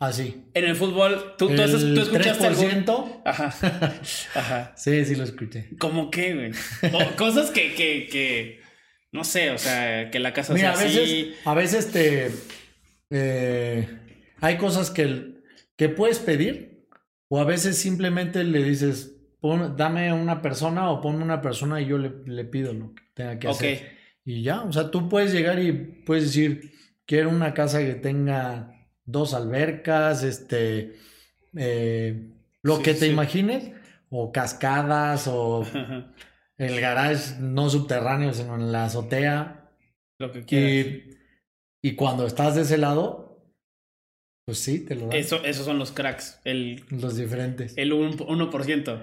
[0.00, 0.44] así.
[0.54, 2.62] En el fútbol, ¿tú, tú, El tú escuchaste algo?
[2.62, 3.54] 3%, Ajá.
[4.34, 4.72] Ajá.
[4.76, 5.68] Sí, sí lo escuché.
[5.78, 6.50] ¿Cómo qué, güey?
[6.92, 8.60] O cosas que, que, que,
[9.12, 11.34] no sé, o sea, que la casa Mira, a sea veces, así.
[11.44, 12.30] a veces te
[13.10, 13.88] eh,
[14.40, 15.34] hay cosas que,
[15.76, 16.86] que puedes pedir,
[17.28, 21.86] o a veces simplemente le dices, "Pon- dame una persona o ponme una persona y
[21.86, 23.54] yo le, le pido lo que tenga que Ok.
[23.54, 23.98] hacer.
[24.24, 26.72] Y ya, o sea, tú puedes llegar y puedes decir,
[27.06, 28.79] quiero una casa que tenga
[29.12, 30.94] dos albercas, este,
[31.56, 32.30] eh,
[32.62, 33.12] lo Sí, que te sí.
[33.12, 33.72] imagines,
[34.10, 35.64] o cascadas, o
[36.58, 39.70] el garage no subterráneo, sino en la azotea.
[40.18, 40.70] Lo que quieras.
[40.70, 41.02] Y,
[41.82, 43.42] y cuando estás de ese lado,
[44.44, 45.16] pues sí, te lo dan.
[45.16, 46.40] Eso, esos son los cracks.
[46.44, 47.74] El, Los diferentes.
[47.76, 49.02] el 1%.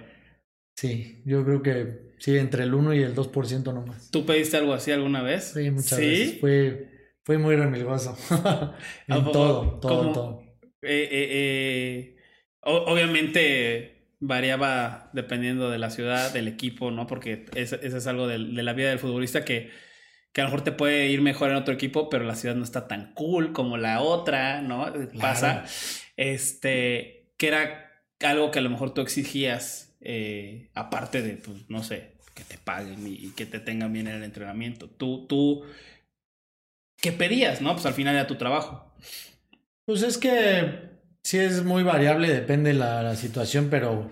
[0.75, 4.11] Sí, yo creo que sí, entre el 1 y el 2% nomás.
[4.11, 5.45] ¿Tú pediste algo así alguna vez?
[5.55, 6.05] Sí, muchas ¿Sí?
[6.05, 6.39] veces.
[6.39, 6.96] Fue,
[7.27, 8.17] fue muy remilgoso.
[8.29, 8.73] ¿A
[9.09, 9.31] en poco?
[9.31, 10.43] todo, todo, todo.
[10.81, 12.15] Eh, eh, eh,
[12.61, 17.05] obviamente variaba dependiendo de la ciudad, del equipo, ¿no?
[17.05, 19.71] Porque eso, es algo de, la vida del futbolista que,
[20.31, 22.63] que a lo mejor te puede ir mejor en otro equipo, pero la ciudad no
[22.63, 24.93] está tan cool como la otra, ¿no?
[25.19, 25.65] Pasa.
[26.15, 29.97] Este, que era algo que a lo mejor tú exigías,
[30.73, 34.15] aparte de, pues, no sé, que te paguen y, y que te tengan bien en
[34.15, 34.89] el entrenamiento.
[34.89, 35.65] Tú, tú,
[37.01, 37.73] ¿qué pedías, no?
[37.73, 38.93] Pues al final era tu trabajo.
[39.85, 40.89] Pues es que
[41.23, 44.09] sí es muy variable, depende la, la situación, pero, o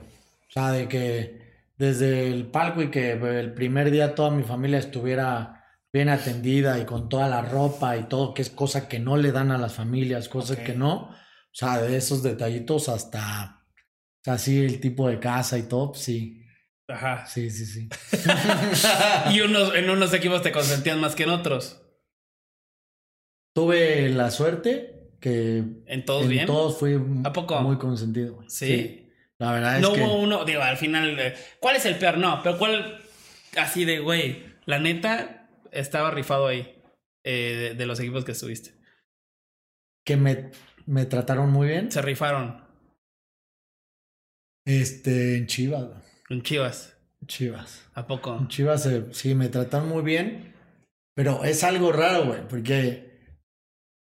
[0.49, 1.45] sea, de que
[1.77, 6.85] desde el palco y que el primer día toda mi familia estuviera bien atendida y
[6.85, 9.73] con toda la ropa y todo, que es cosa que no le dan a las
[9.73, 10.63] familias, cosas Ok.
[10.63, 11.17] que no, o
[11.51, 16.03] sea, de esos detallitos hasta, o sea, sí, el tipo de casa y todo, pues
[16.03, 16.41] sí,
[16.89, 17.25] Ajá.
[17.25, 17.89] sí, sí, sí.
[19.31, 21.81] y unos, en unos equipos te consentían más que en otros.
[23.55, 26.45] Tuve la suerte que ¿En todos en bien?
[26.45, 27.59] todos fui ¿A poco?
[27.61, 28.35] muy consentido.
[28.35, 28.49] güey.
[28.49, 29.09] ¿Sí?
[29.39, 30.01] La verdad es no que...
[30.01, 32.17] hubo uno, digo, al final, eh, ¿cuál es el peor?
[32.17, 33.01] No, pero ¿cuál?
[33.57, 36.75] Así de, güey, la neta estaba rifado ahí
[37.23, 38.71] eh, de, de los equipos que estuviste.
[40.05, 40.51] que me,
[40.85, 41.91] me trataron muy bien.
[41.91, 42.63] Se rifaron
[44.65, 45.89] Este, en Chivas,
[46.29, 46.97] en Chivas.
[47.27, 47.89] Chivas.
[47.93, 48.37] ¿A poco?
[48.37, 50.53] En Chivas eh, sí me trataron muy bien,
[51.15, 53.14] pero es algo raro, güey, porque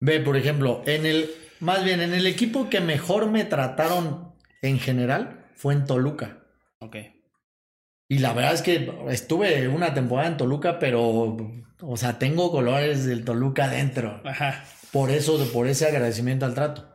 [0.03, 4.79] ve, por ejemplo, en el, más bien en el equipo que mejor me trataron en
[4.79, 6.45] general fue en Toluca.
[6.81, 6.97] Ok.
[8.09, 11.37] Y la verdad es que estuve una temporada en Toluca, pero,
[11.81, 14.21] o sea, tengo colores del Toluca dentro.
[14.25, 14.65] Ajá.
[14.91, 16.93] Por eso, por ese agradecimiento al trato.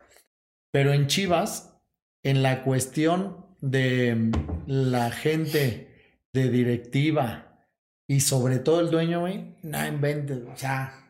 [0.72, 1.80] Pero en Chivas,
[2.24, 4.32] en la cuestión de mm,
[4.68, 7.66] la gente de directiva
[8.06, 10.40] y sobre todo el dueño, güey, no inventes.
[10.54, 11.07] O sea,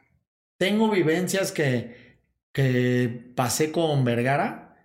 [0.57, 2.17] tengo vivencias que,
[2.53, 4.77] que pasé con Vergara,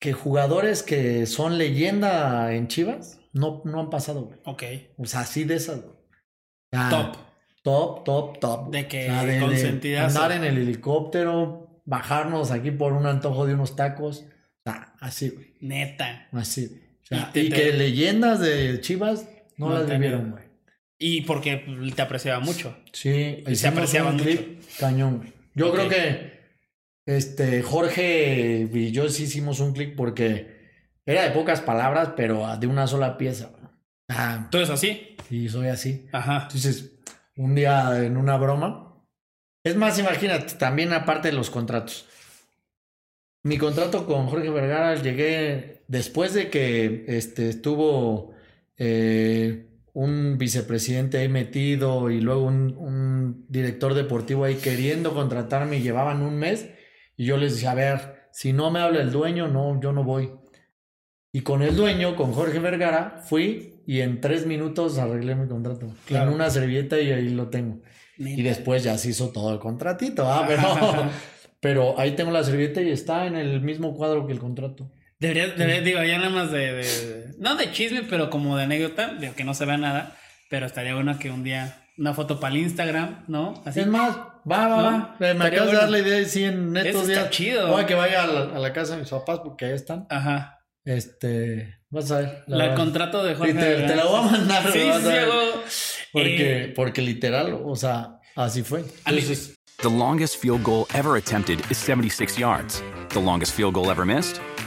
[0.00, 4.38] que jugadores que son leyenda en Chivas no, no han pasado, güey.
[4.44, 4.62] Ok.
[4.98, 5.96] O sea, así de esas, güey.
[6.90, 7.16] Top.
[7.62, 8.70] Top, top, top.
[8.70, 13.46] De que O sea, de- de andar en el helicóptero, bajarnos aquí por un antojo
[13.46, 14.26] de unos tacos.
[14.66, 15.54] O Ah, así, güey.
[15.60, 16.28] Neta.
[16.32, 16.80] Así, güey.
[17.02, 19.26] O sea, Y te- y te- que leyendas de Chivas
[19.56, 20.43] no, No las vivieron, güey.
[20.98, 21.64] Y porque
[21.94, 22.76] te apreciaba mucho.
[22.92, 24.24] Sí, Y se apreciaba un mucho.
[24.26, 25.32] clip cañón, güey.
[25.54, 26.34] Yo creo que
[27.06, 30.54] este Jorge y yo sí hicimos un clip porque
[31.06, 33.50] era de pocas palabras, pero de una sola pieza.
[34.08, 35.16] Ah, Tú eres así.
[35.30, 36.06] y soy así.
[36.12, 36.42] Ajá.
[36.44, 36.92] Entonces,
[37.36, 38.80] un día en una broma.
[39.64, 42.06] Es más, imagínate, también aparte de los contratos.
[43.42, 48.32] Mi contrato con Jorge Vergara llegué después de que este, estuvo
[48.78, 55.82] eh, un vicepresidente ahí metido y luego un, un director deportivo ahí queriendo contratarme y
[55.82, 56.68] llevaban un mes.
[57.16, 60.04] Y yo les dije, a ver, si no me habla el dueño, no, yo no
[60.04, 60.32] voy.
[61.32, 65.94] Y con el dueño, con Jorge Vergara, fui y en tres minutos arreglé mi contrato.
[66.06, 66.28] Claro.
[66.28, 67.80] En una servilleta y ahí lo tengo.
[68.16, 71.10] Y después ya se hizo todo el contratito, ah, pero,
[71.60, 74.90] pero ahí tengo la servilleta y está en el mismo cuadro que el contrato.
[75.18, 79.14] Debería, debería, digo, ya nada más de, de- No de chisme, pero como de anécdota,
[79.14, 80.16] digo que no se vea nada.
[80.50, 81.80] Pero estaría bueno que un día.
[81.96, 83.62] Una foto para el Instagram, ¿no?
[83.64, 83.80] Así.
[83.80, 84.82] Es más, va, va, ¿No?
[84.82, 85.16] va.
[85.20, 87.30] Eh, Me acabas de dar la idea y sí, en Eso estos está días.
[87.30, 87.68] chido.
[87.68, 90.06] Voy a que vaya a la, a la casa de mis papás porque ahí están.
[90.10, 90.58] Ajá.
[90.84, 92.44] Este, vas a ver.
[92.48, 92.76] La, verdad.
[92.76, 93.52] contrato de Jorge.
[93.52, 94.72] Y te, te la voy a mandar.
[94.72, 98.84] Sí, sí, Porque, Eh, porque literal, o sea, así fue.
[99.04, 102.82] amigos, The longest field goal ever attempted is 76 yards.
[103.10, 104.40] The longest field goal ever missed?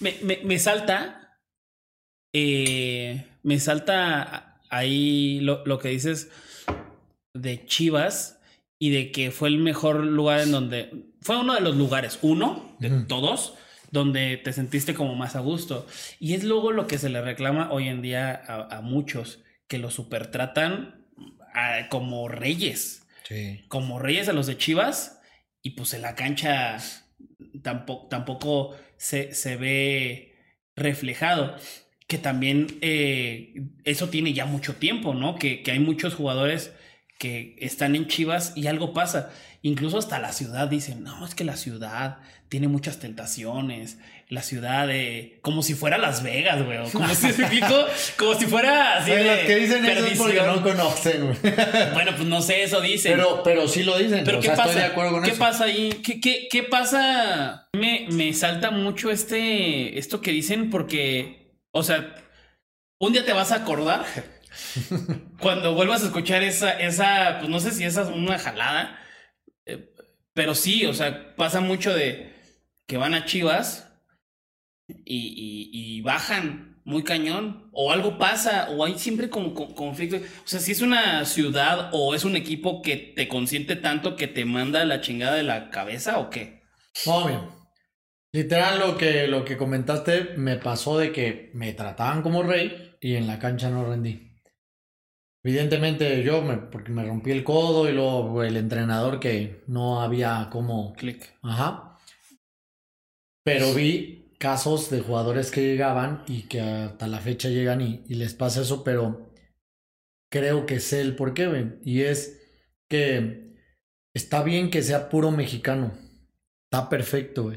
[0.00, 1.38] Me, me, me salta.
[2.34, 6.30] eh, me salta ahí lo, lo que dices
[7.34, 8.40] de Chivas
[8.78, 11.06] y de que fue el mejor lugar en donde.
[11.22, 13.54] Fue uno de los lugares, uno de todos,
[13.90, 15.86] donde te sentiste como más a gusto.
[16.18, 19.78] Y es luego lo que se le reclama hoy en día a, a muchos, que
[19.78, 21.04] lo supertratan
[21.54, 23.64] a- como reyes Sí.
[23.68, 25.20] como reyes a los de Chivas
[25.62, 26.78] y pues en la cancha
[27.62, 30.36] tampoco, tampoco se, se ve
[30.76, 31.56] reflejado.
[32.06, 35.36] Que también eh, eso tiene ya mucho tiempo, ¿no?
[35.36, 36.72] Que, que hay muchos jugadores
[37.18, 39.32] que están en Chivas y algo pasa.
[39.62, 43.98] Incluso hasta la ciudad dicen, no, es que la ciudad tiene muchas tentaciones.
[44.30, 45.40] La ciudad de...
[45.42, 46.78] Como si fuera Las Vegas, güey.
[46.92, 47.86] Como si, ¿me explico?
[48.16, 51.36] como si fuera así de los que dicen eso es porque no conocen, güey.
[51.94, 53.12] Bueno, pues no sé, eso dicen.
[53.16, 54.22] Pero, pero sí lo dicen.
[54.24, 54.70] Pero o ¿qué sea, pasa?
[54.70, 55.38] estoy de acuerdo con ¿Qué eso.
[55.40, 56.00] pasa ahí?
[56.04, 57.68] ¿Qué, qué, qué pasa?
[57.72, 62.14] Me, me salta mucho este, esto que dicen porque, o sea,
[63.00, 64.04] un día te vas a acordar
[65.40, 68.96] cuando vuelvas a escuchar esa, esa, pues no sé si esa es una jalada,
[69.66, 69.92] eh,
[70.34, 72.32] pero sí, o sea, pasa mucho de
[72.86, 73.89] que van a Chivas
[75.04, 80.16] y, y- y bajan muy cañón, o algo pasa, o hay siempre como con- conflicto.
[80.16, 84.26] O sea, si es una ciudad o es un equipo que te consiente tanto que
[84.28, 86.62] te manda la chingada de la cabeza o qué.
[87.26, 87.40] Bien.
[88.32, 93.14] Literal lo que, lo que comentaste me pasó de que me trataban como rey y
[93.14, 94.28] en la cancha no rendí.
[95.42, 100.48] Evidentemente yo, me, porque me rompí el codo y luego el entrenador que no había
[100.50, 100.92] como...
[100.94, 101.38] Click.
[101.42, 101.98] Ajá.
[103.42, 108.32] Pero vi casos de jugadores que llegaban y que hasta la fecha llegan y, les
[108.32, 109.30] pasa eso, pero
[110.30, 111.78] creo que sé el por qué.
[111.84, 112.40] Y es
[112.88, 113.54] que
[114.14, 115.92] está bien que sea puro mexicano.
[116.64, 117.52] Está perfecto.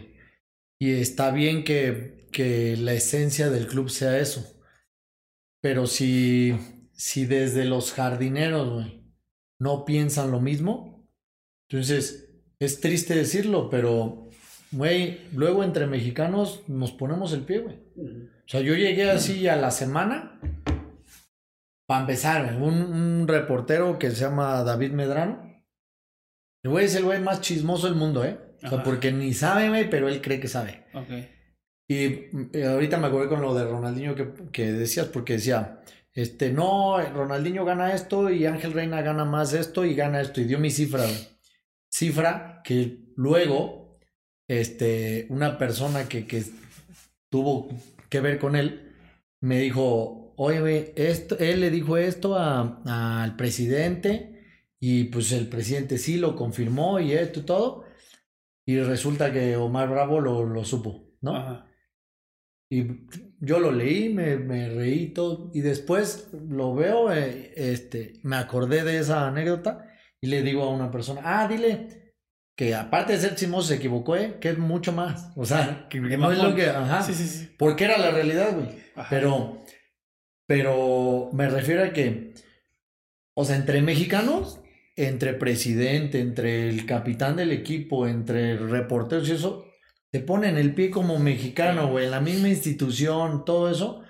[0.78, 4.62] Y está bien que, que la esencia del club sea eso.
[5.62, 6.54] Pero si,
[6.92, 8.92] si desde los jardineros,
[9.58, 11.08] no piensan lo mismo,
[11.70, 12.30] entonces
[12.60, 14.23] es triste decirlo, pero,
[14.74, 17.76] güey, luego entre mexicanos nos ponemos el pie, güey.
[17.76, 20.40] O sea, yo llegué así a la semana.
[21.88, 25.42] Para empezar, un, un reportero que se llama David Medrano.
[26.64, 28.40] El güey es el güey más chismoso del mundo, ¿eh?
[28.58, 28.84] O sea, Ajá.
[28.84, 30.86] porque ni sabe, güey, pero él cree que sabe.
[30.94, 31.10] Ok.
[31.90, 35.82] Y eh, ahorita me acordé con lo de Ronaldinho que, que decías, porque decía,
[36.14, 40.40] este, no, Ronaldinho gana esto y Ángel Reina gana más esto y gana esto.
[40.40, 41.28] Y dio mi cifra, güey.
[41.92, 43.83] Cifra que luego,
[44.60, 46.44] este, una persona que, que
[47.30, 47.70] tuvo
[48.10, 48.94] que ver con él,
[49.42, 54.46] me dijo, oye, esto, él le dijo esto a- al presidente
[54.80, 57.86] y pues el presidente sí lo confirmó y esto y todo.
[58.66, 61.36] Y resulta que Omar Bravo lo, lo supo, ¿no?
[61.36, 61.68] Ajá.
[62.70, 63.08] Y
[63.40, 65.52] yo lo leí, me, me reí y todo.
[65.54, 69.86] Y después lo veo, eh, este, me acordé de esa anécdota
[70.20, 72.03] y le digo a una persona, ah, dile
[72.56, 75.32] que aparte de ser chismoso se equivocó, eh, que es mucho más.
[75.36, 77.50] O sea, que, que no es lo que, ajá, Sí, sí, sí.
[77.58, 78.68] porque era la realidad, güey.
[79.10, 79.64] Pero,
[80.48, 82.34] pero me refiero a que,
[83.36, 84.60] o sea, entre mexicanos,
[84.96, 89.66] entre presidente, entre el capitán del equipo, entre reporteros y eso,
[90.12, 94.02] te ponen el pie como mexicano, güey, en la misma institución, todo eso,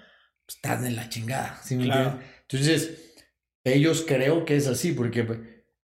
[0.46, 1.62] pues, estás en la chingada.
[1.70, 3.14] Entonces,
[3.64, 5.26] ellos creo que es así, porque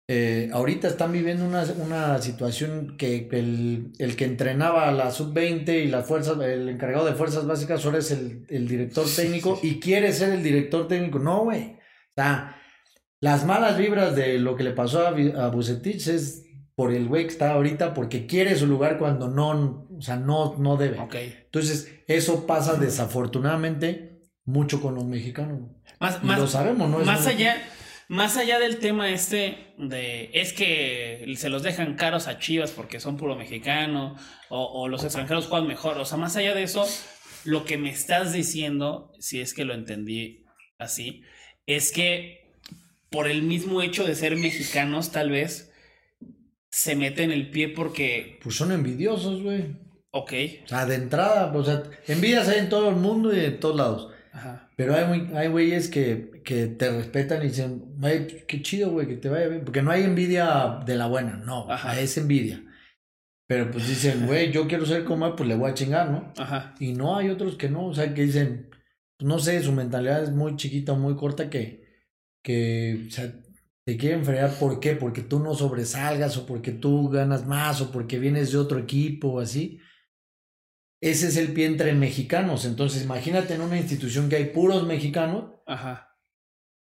[0.09, 5.83] eh, ahorita están viviendo una, una situación que el, el que entrenaba a la sub-20
[5.83, 9.79] y las fuerzas, el encargado de fuerzas básicas ahora es el, el director técnico y
[9.79, 11.19] quiere ser el director técnico.
[11.19, 11.73] No, güey.
[11.73, 12.55] O sea,
[13.19, 16.45] las malas vibras de lo que le pasó a, a Bucetich es
[16.77, 20.55] por el güey que está ahorita porque quiere su lugar cuando no, o sea, no,
[20.57, 20.99] no debe.
[21.45, 25.71] Entonces, eso pasa desafortunadamente mucho con los mexicanos.
[25.99, 27.01] Más, Y más, lo sabemos, ¿no?
[27.01, 27.57] Es más allá,
[28.09, 32.99] más allá del tema este de es que se los dejan caros a Chivas porque
[32.99, 34.15] son puro mexicano
[34.49, 35.97] o, o los extranjeros juegan mejor.
[35.97, 36.85] O sea, más allá de eso,
[37.43, 40.45] lo que me estás diciendo, si es que lo entendí
[40.77, 41.23] así,
[41.65, 42.55] es que
[43.09, 45.73] por el mismo hecho de ser mexicanos, tal vez
[46.69, 49.75] se meten el pie porque, Pues son envidiosos, güey.
[50.11, 50.33] ok,
[50.65, 53.75] O sea, de entrada, o sea, envidias hay en todo el mundo y en todos
[53.75, 54.13] lados.
[54.37, 58.91] Ajá, Pero hay, güey- hay güeyes que, que te respetan y dicen, "Ay, qué chido,
[58.91, 59.63] güey, que te vaya bien.
[59.65, 61.99] Porque no hay envidia de la buena, no, Ajá.
[61.99, 62.63] es envidia.
[63.49, 66.33] Pero pues dicen, güey, yo quiero ser como él, pues le voy a chingar, ¿no?
[66.37, 68.69] ajá, Y no hay otros que no, o sea, que dicen,
[69.17, 71.85] pues, no sé, su mentalidad es muy chiquita, muy corta, que,
[72.43, 73.33] que o sea,
[73.85, 74.51] te quieren fregar.
[74.59, 74.95] ¿Por qué?
[74.95, 79.29] Porque tú no sobresalgas, o porque tú ganas más, o porque vienes de otro equipo,
[79.29, 79.79] o así.
[81.01, 82.65] Ese es el pie entre mexicanos.
[82.65, 86.07] Entonces, imagínate en una institución que hay puros mexicanos, ajá,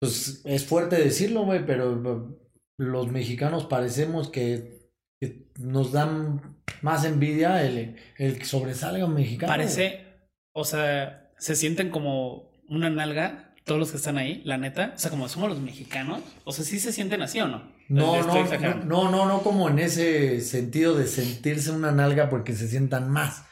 [0.01, 4.91] pues es fuerte decirlo, güey, pero eh, los mexicanos parecemos que,
[5.21, 9.51] que nos dan más envidia el, el que sobresalga un mexicano.
[9.51, 10.05] Parece,
[10.53, 14.93] o sea, se sienten como una nalga todos los que están ahí, la neta.
[14.95, 16.21] O sea, como somos los mexicanos.
[16.45, 17.63] O sea, sí se sienten así o no.
[17.89, 18.87] No, no, exagerando.
[18.87, 23.45] no, no, no como en ese sentido de sentirse una nalga porque se sientan más.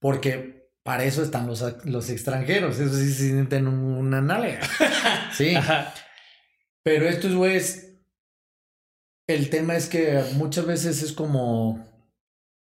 [0.00, 2.78] Porque para eso están los, los extranjeros.
[2.80, 4.60] Eso sí se sienten un- una nalga.
[5.32, 5.54] Sí.
[5.54, 5.94] Ajá.
[6.82, 7.92] Pero estos güeyes,
[9.28, 11.86] el tema es que muchas veces es como,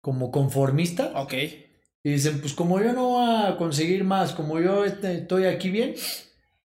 [0.03, 1.13] como conformista.
[1.15, 1.35] Ok.
[2.05, 5.71] Y dicen, pues como yo no voy a conseguir más, como yo este, estoy aquí
[5.71, 5.95] bien.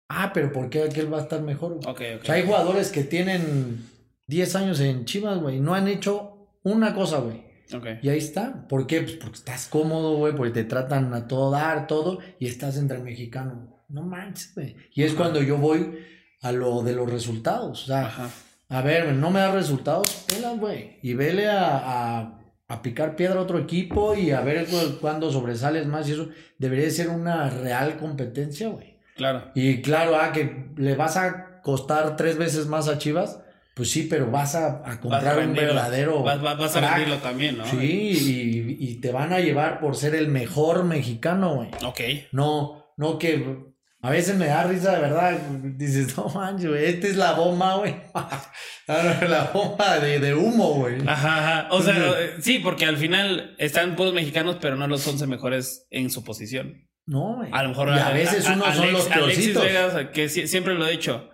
[0.10, 1.76] Ah, pero ¿por qué aquel va a estar mejor?
[1.76, 1.88] güey?
[1.88, 2.22] Ok, ok.
[2.24, 3.88] O sea, hay jugadores que tienen
[4.28, 7.44] 10 años en Chivas, güey, y no han hecho una cosa, güey.
[7.74, 7.86] Ok.
[8.02, 8.68] Y ahí está.
[8.68, 9.02] ¿Por qué?
[9.02, 13.00] Pues porque estás cómodo, güey, porque te tratan a todo dar, todo, y estás entre
[13.00, 13.58] mexicanos.
[13.90, 14.76] No manches, güey.
[14.94, 15.18] Y es Ajá.
[15.24, 16.00] cuando yo voy
[16.42, 17.84] a lo de los resultados.
[17.84, 18.30] O sea, Ajá.
[18.70, 20.98] a ver, no me da resultados, pelas, güey.
[21.02, 21.78] Y vele a,
[22.20, 26.14] a, a picar piedra a otro equipo y a ver cu- cuándo sobresales más y
[26.14, 26.30] eso.
[26.58, 28.98] Debería de ser una real competencia, güey.
[29.16, 29.52] Claro.
[29.54, 33.42] Y claro, ah, que le vas a costar tres veces más a Chivas,
[33.80, 36.22] pues sí, pero vas a, a Vas a comprar un verdadero.
[36.22, 37.66] Vas, vas- vas a rendirlo también, ¿no?
[37.66, 41.70] Sí, y, y te van a llevar por ser el mejor mexicano, güey.
[41.86, 42.02] Ok.
[42.34, 43.70] No, no que
[44.02, 45.38] a veces me da risa de verdad.
[45.78, 47.96] Dices, no manches, güey, esta es la bomba, güey.
[48.88, 50.98] la bomba de, de humo, güey.
[51.08, 51.68] Ajá, ajá.
[51.72, 55.88] O sea, eh, sí, porque al final están puros mexicanos, pero no los 11 mejores
[55.90, 56.88] en su posición.
[57.06, 57.50] No, güey.
[57.54, 59.64] A lo mejor Y a veces unos son Alex- los Alexis peorcitos.
[59.64, 61.30] Vega, que sie- siempre lo he dicho.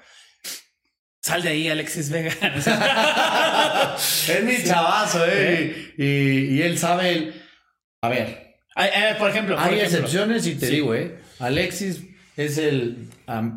[1.25, 2.29] Sal de ahí, Alexis Vega.
[4.29, 5.93] es mi chavazo, eh.
[5.97, 7.09] Y, y- y él sabe.
[7.13, 7.33] el-
[8.03, 8.45] A ver,
[8.75, 9.97] Ay, ay, por ejemplo, por Hay ejemplo.
[9.99, 10.73] excepciones y te Sí.
[10.75, 11.17] digo, ¿eh?
[11.39, 12.03] Alexis
[12.37, 13.07] es el,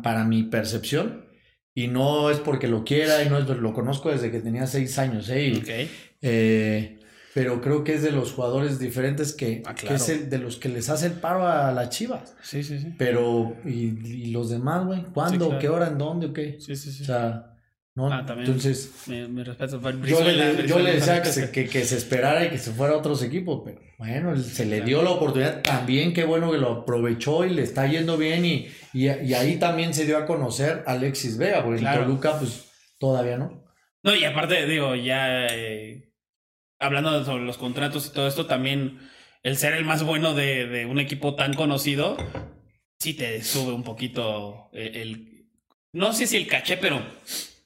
[0.01, 1.25] para mi percepción,
[1.75, 4.97] y no es porque lo quiera, y no es, lo conozco desde que tenía seis
[4.97, 5.47] años, ¿eh?
[5.49, 5.89] Y, Ok.
[6.23, 6.99] eh,
[7.35, 10.55] pero creo que es de los jugadores diferentes que, Ah, que es el, de los
[10.55, 12.35] que les hace el paro a las chivas.
[12.41, 12.95] Sí, sí, sí.
[12.97, 13.89] Pero, ¿y,
[14.23, 15.03] y los demás, güey?
[15.13, 15.45] ¿Cuándo?
[15.45, 15.59] Sí, claro.
[15.61, 15.87] ¿Qué hora?
[15.89, 16.27] ¿En dónde?
[16.27, 16.57] ¿O qué?
[16.59, 17.03] Sí, sí, sí.
[17.03, 17.57] O sea,
[17.95, 18.11] ¿no?
[18.13, 18.47] Ah, también.
[18.47, 19.79] Entonces, respeto.
[20.05, 22.71] yo le, yo Brizuela, le decía que se, que, que se esperara y que se
[22.71, 26.57] fuera a otros equipos, pero bueno, se le dio la oportunidad también, qué bueno que
[26.57, 30.25] lo aprovechó y le está yendo bien y, y, y ahí también se dio a
[30.25, 32.01] conocer Alexis Vega, porque Claro.
[32.01, 33.65] en Toluca pues todavía no.
[34.03, 36.13] No, y aparte, digo, ya eh,
[36.79, 38.99] hablando sobre los contratos y todo esto, también
[39.43, 42.15] el ser el más bueno de, de un equipo tan conocido,
[42.99, 45.49] sí te sube un poquito el, el-
[45.91, 47.01] no sé si el caché, pero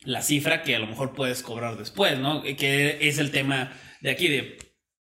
[0.05, 2.43] la cifra que a lo mejor puedes cobrar después, ¿no?
[2.43, 4.57] Que es el tema de aquí, de,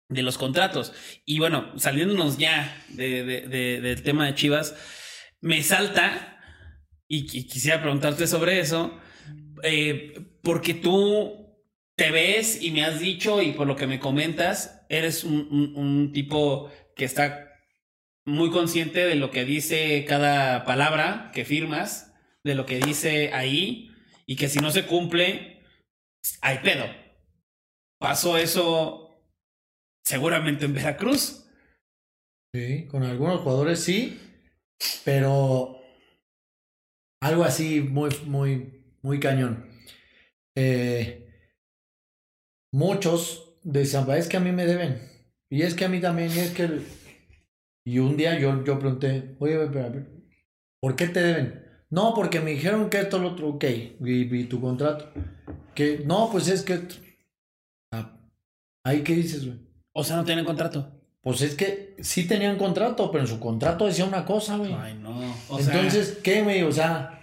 [0.08, 0.92] de los contratos.
[1.24, 4.74] Y bueno, saliéndonos ya de- de- de- del tema de Chivas,
[5.40, 6.38] me salta,
[7.08, 8.98] y, qui- quisiera preguntarte sobre eso,
[9.62, 11.40] eh, porque tú
[11.96, 16.12] te ves y me has dicho, y por lo que me comentas, eres un- un
[16.12, 17.50] tipo que está
[18.24, 23.90] muy consciente de lo que dice cada palabra que firmas, de lo que dice ahí,
[24.26, 25.60] y que si no se cumple,
[26.40, 26.84] hay pedo.
[28.00, 29.10] Pasó eso
[30.04, 31.46] seguramente en Veracruz.
[32.54, 34.20] Sí, con algunos jugadores sí,
[35.04, 35.80] pero
[37.20, 39.68] algo así muy, muy, muy cañón.
[40.56, 41.26] Eh,
[42.72, 45.00] muchos decían, "Va, es que a mí me deben,
[45.50, 46.82] y es que a mí también, y es que...
[47.86, 50.06] Y un día yo, yo pregunté, oye, pero,
[50.80, 51.63] ¿por qué te deben?
[51.94, 53.64] No, porque me dijeron que esto, lo otro, ok,
[54.04, 55.12] y, y tu contrato.
[55.74, 56.80] Que, no, pues es que...
[57.92, 58.16] Ah,
[58.84, 59.58] ¿Ahí qué dices, güey?
[59.92, 60.90] O sea, no tienen contrato.
[61.22, 64.72] Pues es que sí tenían contrato, pero en su contrato decía una cosa, güey.
[64.74, 65.14] Ay, no.
[65.48, 66.62] O sea, Entonces, ¿qué, güey?
[66.64, 67.20] O sea,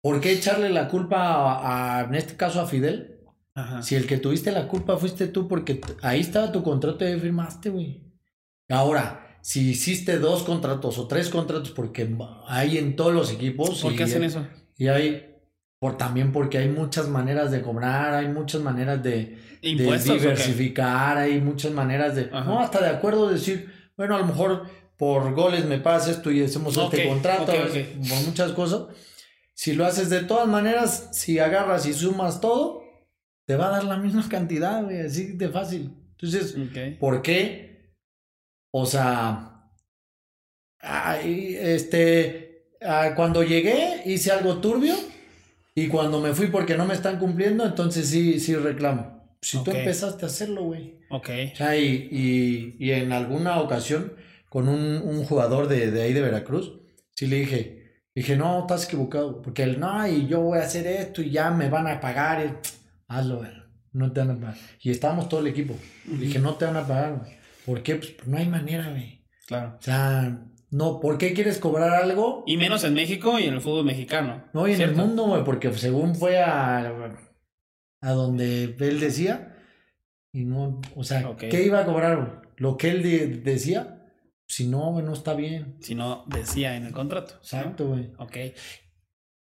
[0.00, 3.20] ¿por qué echarle la culpa a, a- en este caso a Fidel?
[3.54, 3.82] ajá.
[3.82, 7.20] Si el que tuviste la culpa fuiste tú, porque ahí estaba tu contrato y ahí
[7.20, 8.02] firmaste, güey.
[8.70, 12.06] Ahora, si hiciste dos contratos o tres contratos, porque
[12.48, 13.80] hay en todos los equipos.
[13.80, 14.46] ¿Por y- qué hacen eso?
[14.76, 15.36] Y hay,
[15.78, 21.72] por, también porque hay muchas maneras de cobrar, hay muchas maneras de, diversificar, hay muchas
[21.72, 22.44] maneras de, Ajá.
[22.44, 24.64] no, hasta de acuerdo decir, bueno, a lo mejor
[24.98, 28.82] por goles me pasa esto y hacemos este contrato, por muchas cosas.
[29.54, 32.82] Si lo haces de todas maneras, si agarras y sumas todo,
[33.46, 35.94] te va a dar la misma cantidad, güey, así de fácil.
[36.20, 36.54] Entonces.
[37.00, 37.67] ¿por qué?
[38.70, 39.70] O sea,
[40.80, 44.94] ay, este, ah, cuando llegué hice algo turbio
[45.74, 49.36] y cuando me fui porque no me están cumpliendo, entonces sí, sí reclamo.
[49.40, 50.98] Si tú empezaste a hacerlo, güey.
[51.10, 51.28] Ok.
[51.52, 54.12] O sea, y, y- y en alguna ocasión
[54.48, 56.72] con un, un jugador de, de ahí de Veracruz,
[57.14, 60.86] sí le dije, dije, no, estás equivocado, porque él, no, y yo voy a hacer
[60.86, 62.60] esto y ya me van a pagar,
[63.06, 63.50] hazlo, güey,
[63.92, 64.56] no te van a pagar.
[64.82, 65.76] Y estábamos todo el equipo,
[66.10, 67.37] le dije, no te van a pagar, güey.
[67.68, 67.96] ¿Por qué?
[67.96, 69.22] Pues no hay manera, güey.
[69.46, 69.76] Claro.
[69.78, 70.38] O sea,
[70.70, 72.44] no, ¿por qué quieres cobrar algo?
[72.46, 74.42] Y menos en México y en el fútbol mexicano.
[74.54, 76.78] No, y en el mundo, güey, porque según fue a,
[78.00, 79.54] a donde él decía,
[80.32, 81.36] y no, o sea.
[81.36, 82.28] ¿qué iba a cobrar, güey?
[82.56, 84.06] Lo que él de- decía,
[84.46, 85.76] si no, güey, no está bien.
[85.82, 87.34] Si no, decía en el contrato.
[87.34, 88.12] Exacto, güey.
[88.16, 88.36] Ok.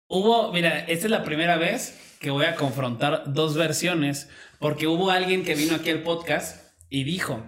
[0.06, 4.28] Hubo, mira, esta es la primera vez que voy a confrontar dos versiones,
[4.60, 7.42] porque hubo alguien que vino aquí al podcast y dijo,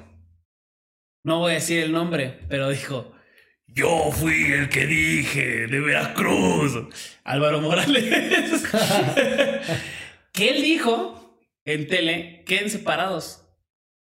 [1.24, 3.14] no voy a decir el nombre, pero dijo,
[3.66, 6.72] yo fui el que dije de Veracruz,
[7.24, 8.62] Álvaro Morales,
[10.32, 13.48] que él dijo en tele, queden separados,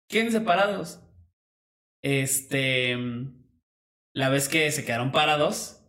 [0.10, 1.00] queden separados.
[2.04, 2.98] Este,
[4.14, 5.84] la vez que se quedaron parados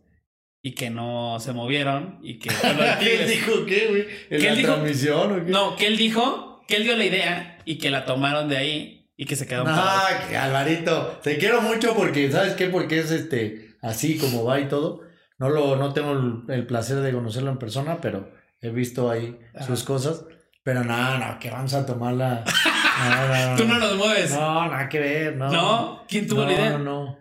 [0.61, 2.49] y que no se movieron y que...
[2.99, 4.05] ¿Qué dijo qué, güey?
[4.29, 5.51] ¿En o qué?
[5.51, 9.02] No, que él dijo, que él dio la idea y que la tomaron de ahí
[9.15, 9.69] y que se parados.
[9.73, 12.67] Ah, que Alvarito, te quiero mucho porque, ¿sabes qué?
[12.67, 15.01] Porque es este, así como va y todo.
[15.39, 19.37] No lo, no tengo el, el placer de conocerlo en persona, pero he visto ahí
[19.65, 20.25] sus cosas.
[20.63, 22.43] Pero no, no, que vamos a tomarla.
[22.93, 23.55] No, no, no.
[23.57, 24.29] Tú no los mueves.
[24.31, 25.51] No, nada que ver, no.
[25.51, 26.05] ¿No?
[26.07, 26.69] ¿Quién tuvo la idea?
[26.77, 27.17] No, no.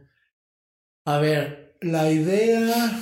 [1.06, 2.92] A ver, la idea.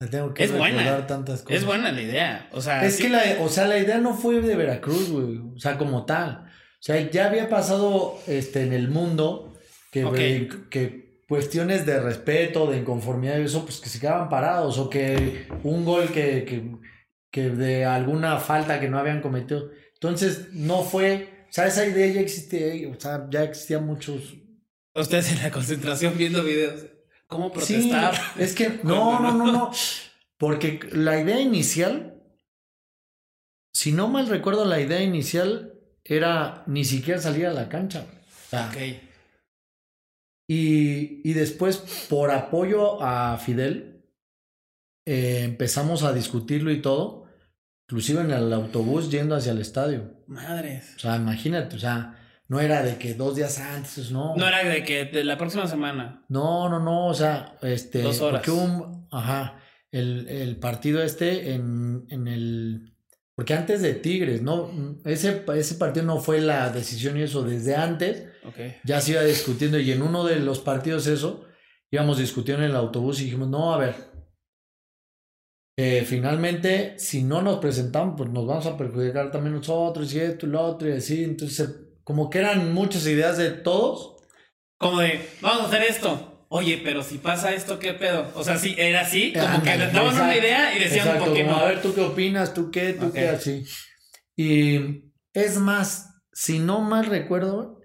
[0.00, 1.06] Me tengo que Es buena.
[1.06, 1.58] tantas cosas.
[1.58, 2.48] Es buena la idea.
[2.52, 5.38] O sea, Es sí- que la, o sea, la idea no fue de Veracruz, güey.
[5.54, 6.50] O sea, como tal.
[6.84, 9.56] O sea, ya había pasado este, en el mundo
[9.90, 14.76] que, que cuestiones de respeto, de inconformidad y eso, pues que se quedaban parados.
[14.76, 16.76] O que un gol que, que,
[17.30, 19.70] que de alguna falta que no habían cometido.
[19.94, 21.46] Entonces, no fue.
[21.48, 22.86] O sea, esa idea ya existía.
[22.94, 24.34] O sea, ya existían muchos.
[24.94, 26.84] ustedes en la concentración viendo videos.
[27.28, 28.14] ¿Cómo Sí, protestar?
[28.38, 29.70] es que no, no, no, no.
[30.36, 32.20] Porque la idea inicial,
[33.72, 35.73] si no mal recuerdo, la idea inicial
[36.04, 38.04] era ni siquiera salir a la cancha.
[38.46, 38.76] O sea, Ok.
[40.48, 41.78] y, y después,
[42.08, 44.04] por apoyo a Fidel,
[45.06, 47.24] eh, empezamos a discutirlo y todo.
[47.88, 50.22] inclusive en el autobús yendo hacia el estadio.
[50.26, 50.94] Madres.
[50.96, 54.34] O sea, imagínate, o sea, no era de que dos días antes, no.
[54.36, 56.24] No era de que de la próxima semana.
[56.28, 58.00] No, no, no, o sea, este.
[58.02, 58.40] Dos horas.
[58.40, 59.06] Porque un.
[59.12, 59.60] Ajá.
[59.92, 62.93] El, el partido este en, en el.
[63.36, 64.70] Porque antes de Tigres, ¿no?
[65.04, 67.42] Ese, ese partido no fue la decisión y eso.
[67.42, 68.28] Desde antes
[68.84, 69.78] ya se iba discutiendo.
[69.78, 71.44] Y en uno de los partidos, eso,
[71.90, 73.94] íbamos discutiendo en el autobús y dijimos, no, a ver.
[75.76, 80.46] eh, finalmente, si no nos presentamos, pues nos vamos a perjudicar también nosotros y esto
[80.46, 81.24] y lo otro y así.
[81.24, 81.68] Entonces,
[82.04, 84.16] como que eran muchas ideas de todos.
[84.78, 86.33] Como de, vamos a hacer esto.
[86.56, 88.30] Oye, pero si pasa esto, ¿qué pedo?
[88.36, 91.34] O sea, sí, era así, como que Ándale, daban una idea y decían, exacto, ¿por
[91.34, 91.62] qué como, no?
[91.62, 92.54] A ver, ¿tú qué opinas?
[92.54, 92.92] ¿Tú qué?
[92.92, 93.28] ¿Tú qué?
[93.28, 93.64] Así.
[94.36, 97.80] Y es más, si no mal recuerdo,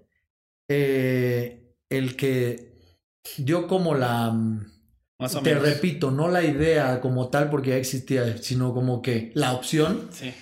[0.68, 2.74] eh, el que
[3.38, 4.32] dio como la...
[5.18, 5.68] Más o Te menos.
[5.68, 10.32] repito, no la idea como tal porque ya existía, sino como que la opción Sí.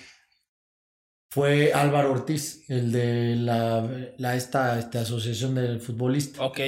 [1.31, 6.59] fue Álvaro Ortiz, el de la, la esta, esta asociación del futbolista, Ok.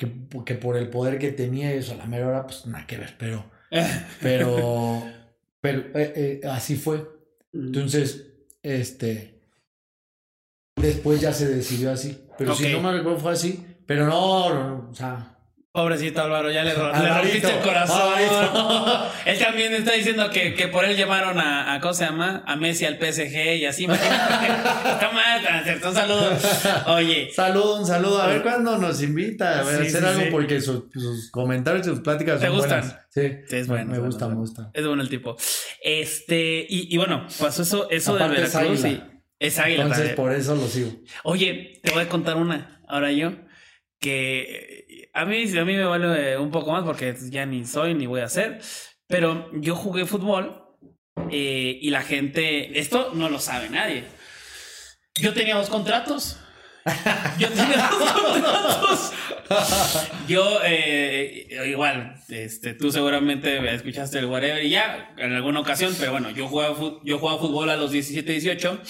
[0.00, 0.10] Que,
[0.46, 3.14] que por el poder que tenía eso a la mera hora, pues nada que ver,
[3.18, 3.44] pero...
[4.20, 5.04] Pero,
[5.60, 7.08] pero eh, eh, así fue.
[7.52, 8.32] Entonces,
[8.64, 9.40] este,
[10.74, 12.26] después ya se decidió así.
[12.36, 13.64] Pero si no me recuerdo fue así.
[13.86, 15.38] Pero no, no, no, o sea,
[15.72, 18.12] Pobrecito Álvaro, ya le, rompiste el corazón.
[18.12, 19.06] Alvarito.
[19.24, 22.42] él también está diciendo que, que por él llevaron a, a, ¿cómo se llama?
[22.44, 23.84] A Messi al PSG y así.
[23.90, 25.80] está mal.
[25.86, 26.36] Un saludo.
[26.88, 28.20] Oye, saludo, un saludo.
[28.20, 30.28] A ver cuándo nos invita a ver, Sí, hacer sí, algo sí.
[30.32, 32.80] porque sus, sus comentarios y sus pláticas ¿Te son gustan?
[32.80, 33.06] buenas.
[33.10, 34.70] Sí, Sí, es bueno, me es gusta, bueno, me gusta.
[34.74, 35.36] es bueno el tipo.
[35.82, 39.10] Este, y, y bueno, pasó eso, eso de Aparte es Veracruz y águila.
[39.38, 39.82] es águila.
[39.84, 40.90] Entonces, por eso lo sigo.
[41.22, 43.32] Oye, te voy a contar una, ahora yo,
[44.00, 44.79] que
[45.12, 48.20] a mí, a mí me vale un poco más porque ya ni soy ni voy
[48.20, 48.60] a ser,
[49.06, 50.64] pero yo jugué fútbol
[51.30, 54.04] eh, y la gente, esto no lo sabe nadie.
[55.20, 56.38] Yo tenía dos contratos.
[57.38, 59.12] Yo tenía dos contratos.
[60.28, 66.12] Yo, eh, igual, este, tú seguramente escuchaste el whatever y ya, en alguna ocasión, pero
[66.12, 68.80] bueno, yo jugaba, yo jugaba fútbol a los 17, 18,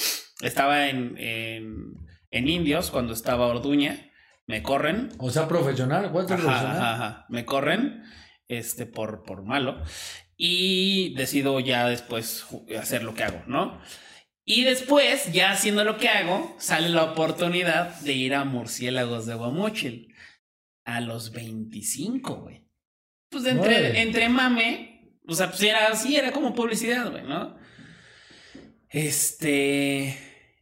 [0.43, 1.95] estaba en, en,
[2.31, 4.10] en Indios cuando estaba Orduña,
[4.47, 6.77] me corren, O sea, profesional, ¿cuál es tu Ajá, profesional?
[6.83, 7.27] ajá.
[7.29, 8.03] Me corren
[8.49, 9.83] este, por, por malo
[10.37, 12.47] y decido ya después
[12.79, 13.81] hacer lo que hago, ¿no?
[14.45, 19.35] Y después, ya haciendo lo que hago, sale la oportunidad de ir a Murciélagos de
[19.35, 20.15] Guamuchil
[20.85, 22.65] a los 25, güey.
[23.29, 27.57] Pues entre, entre mame, o sea, pues era así, era como publicidad, güey, ¿no?
[28.89, 30.19] Este.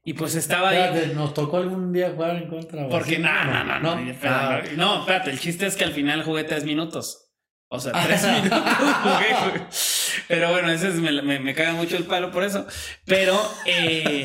[0.09, 0.79] Y pues estaba ahí.
[0.79, 2.89] Espérate, ¿Nos tocó algún día jugar en contra?
[2.89, 4.15] Porque no, no, no, no.
[4.23, 7.31] Ah, no, espérate, el chiste es que al final jugué tres minutos.
[7.69, 8.59] O sea, tres minutos
[9.03, 9.67] jugué.
[10.27, 12.67] Pero bueno, ese es, me, me, me caga mucho el palo por eso.
[13.05, 14.25] Pero eh,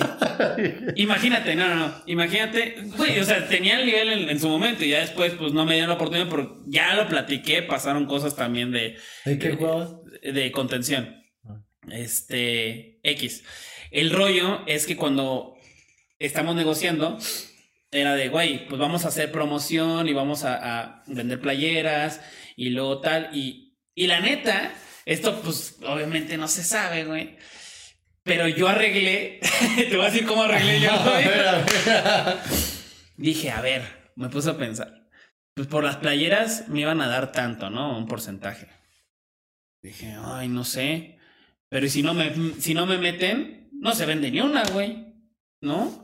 [0.96, 1.94] imagínate, no, no, no.
[2.06, 5.52] Imagínate, güey, o sea, tenía el nivel en, en su momento y ya después, pues
[5.52, 7.62] no me dieron la oportunidad, pero ya lo platiqué.
[7.62, 9.96] Pasaron cosas también de, ¿De qué jugabas?
[10.22, 11.14] de contención.
[11.44, 11.60] Ah.
[11.90, 13.44] Este, X.
[13.92, 15.53] El rollo es que cuando
[16.26, 17.18] estamos negociando,
[17.92, 22.22] era de, güey, pues vamos a hacer promoción y vamos a, a vender playeras
[22.56, 23.30] y luego tal.
[23.34, 24.74] Y, y la neta,
[25.06, 27.38] esto pues obviamente no se sabe, güey.
[28.24, 29.40] Pero yo arreglé,
[29.76, 30.92] te voy a decir cómo arreglé yo.
[30.94, 31.28] A güey.
[31.28, 32.38] ver, a ver.
[33.18, 35.10] Dije, a ver, me puse a pensar.
[35.54, 37.98] Pues por las playeras me iban a dar tanto, ¿no?
[37.98, 38.68] Un porcentaje.
[39.84, 41.20] Dije, ay, no sé.
[41.70, 45.14] Pero ¿y si no me, si no me meten, no se vende ni una, güey.
[45.62, 46.03] ¿No?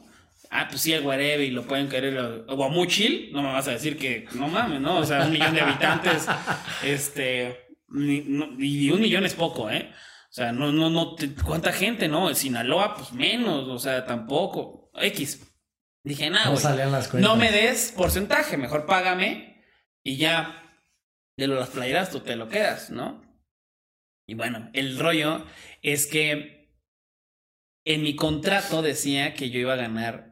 [0.49, 2.17] Ah, pues sí, el Guarebe y lo pueden querer.
[2.47, 4.97] O Guamuchil, no me vas a decir que no mames, ¿no?
[4.97, 6.25] O sea, un millón de habitantes.
[6.83, 7.67] este.
[7.87, 9.91] ni- no- y un millón es poco, ¿eh?
[9.93, 11.15] O sea, no, no, no.
[11.15, 12.33] te- ¿Cuánta gente, no?
[12.33, 13.67] Sinaloa, pues menos.
[13.67, 14.91] O sea, tampoco.
[14.95, 15.45] X.
[16.03, 16.51] Dije, nada, No.
[17.21, 19.63] No me des porcentaje, mejor págame
[20.03, 20.63] y ya
[21.37, 23.21] de las playeras tú te lo quedas, ¿no?
[24.27, 25.45] Y bueno, el rollo
[25.81, 26.71] es que
[27.85, 30.28] en mi contrato decía que yo iba a ganar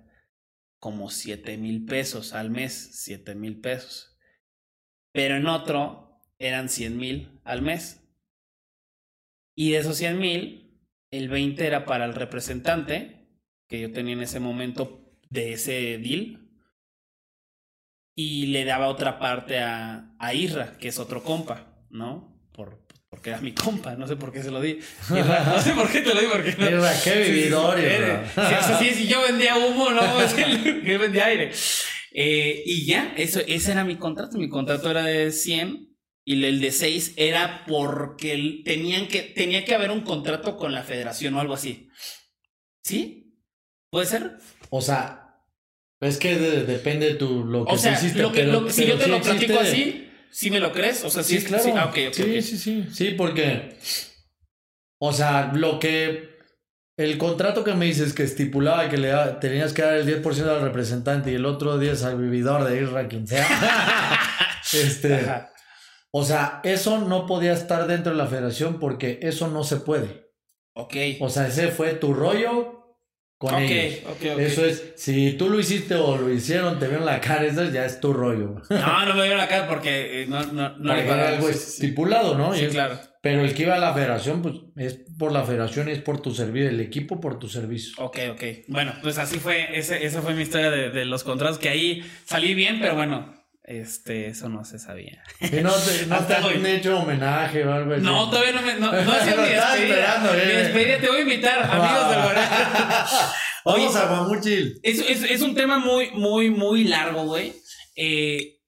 [0.80, 4.18] como 7 mil pesos al mes, 7 mil pesos.
[5.12, 8.04] Pero en otro eran 100 mil al mes.
[9.56, 13.28] Y de esos 100 mil, el 20 era para el representante
[13.68, 16.50] que yo tenía en ese momento de ese deal.
[18.16, 22.50] Y le daba otra parte a, a Irra, que es otro compa, ¿no?
[22.52, 22.87] Por,
[23.18, 24.80] porque era mi compa, no sé por qué se lo di.
[25.10, 26.70] No sé por qué te lo di, porque no.
[26.70, 27.80] Irra, qué vividor,
[28.80, 31.52] sí, si yo vendía humo, no, es que yo vendía aire.
[32.12, 34.38] Eh, y ya, eso, ese era mi contrato.
[34.38, 39.74] Mi contrato era de 100 y el de 6 era porque tenían que, tenía que
[39.74, 41.90] haber un contrato con la federación o algo así.
[42.84, 43.34] ¿Sí?
[43.90, 44.38] ¿Puede ser?
[44.70, 45.42] O sea,
[46.02, 48.22] es que depende de tu, lo que o sea, hiciste.
[48.22, 50.07] Lo que, si yo te lo platico así,
[50.38, 51.04] ¿sí me lo crees?
[51.04, 51.64] O sea, sí, claro.
[51.64, 52.88] Sí, ah, okay, sí, sí, sí.
[52.94, 53.76] Sí, porque,
[55.00, 56.38] o sea, lo que
[56.96, 59.12] el contrato que me dices que estipulaba que le
[59.42, 63.08] tenías que dar el 10% al representante y el otro 10 al vividor de Isra,
[63.08, 63.48] quien sea.
[64.74, 65.26] este,
[66.12, 70.30] o sea, eso no podía estar dentro de la federación porque eso no se puede.
[70.74, 70.96] Ok.
[71.20, 72.77] O sea, ese fue tu rollo
[73.38, 74.00] con ellos.
[74.22, 77.86] Eso es, si tú lo hiciste o lo hicieron, te vieron la cara, eso ya
[77.86, 78.62] es tu rollo.
[78.70, 82.54] No, no me vieron la cara porque eh, no, no, no era algo estipulado, ¿no?
[82.54, 83.00] Sí, claro.
[83.22, 86.34] Pero el que iba a la federación, pues es por la federación es por tu
[86.34, 87.94] servicio, el equipo por tu servicio.
[88.04, 88.44] Ok, ok.
[88.68, 92.04] Bueno, pues así fue, ese, esa fue mi historia de, de los contratos, que ahí
[92.26, 93.37] salí bien, pero bueno,
[93.68, 95.22] este, eso no se sabía.
[95.42, 98.02] ¿Y no te, no te han hecho homenaje o algo así?
[98.02, 98.76] No, todavía no me.
[98.76, 100.20] No, no ha sido mi despedida.
[100.24, 100.56] Mi eh.
[100.56, 102.50] despedida te voy a invitar, amigos del Guardia.
[103.66, 104.80] Vamos a Guamuchil.
[104.82, 107.54] Es, es, es, un tema muy, muy, muy largo, güey.
[107.98, 108.62] Eh,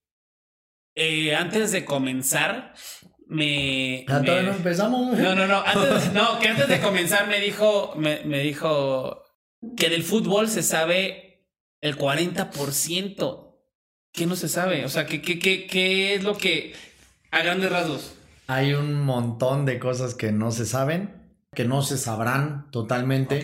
[0.95, 2.73] eh, antes de comenzar,
[3.25, 4.05] me.
[4.05, 5.17] ¿Ya todavía no empezamos?
[5.17, 5.63] No, no, no.
[5.65, 9.23] Antes, no, que antes de comenzar me dijo, me, me dijo
[9.77, 11.45] que del fútbol se sabe
[11.79, 13.48] el 40%.
[14.11, 14.85] ¿Qué no se sabe?
[14.85, 16.73] O sea, ¿qué, qué, qué, qué es lo que
[17.31, 18.13] a grandes rasgos?
[18.47, 21.13] Hay un montón de cosas que no se saben,
[21.53, 23.41] que no se sabrán totalmente,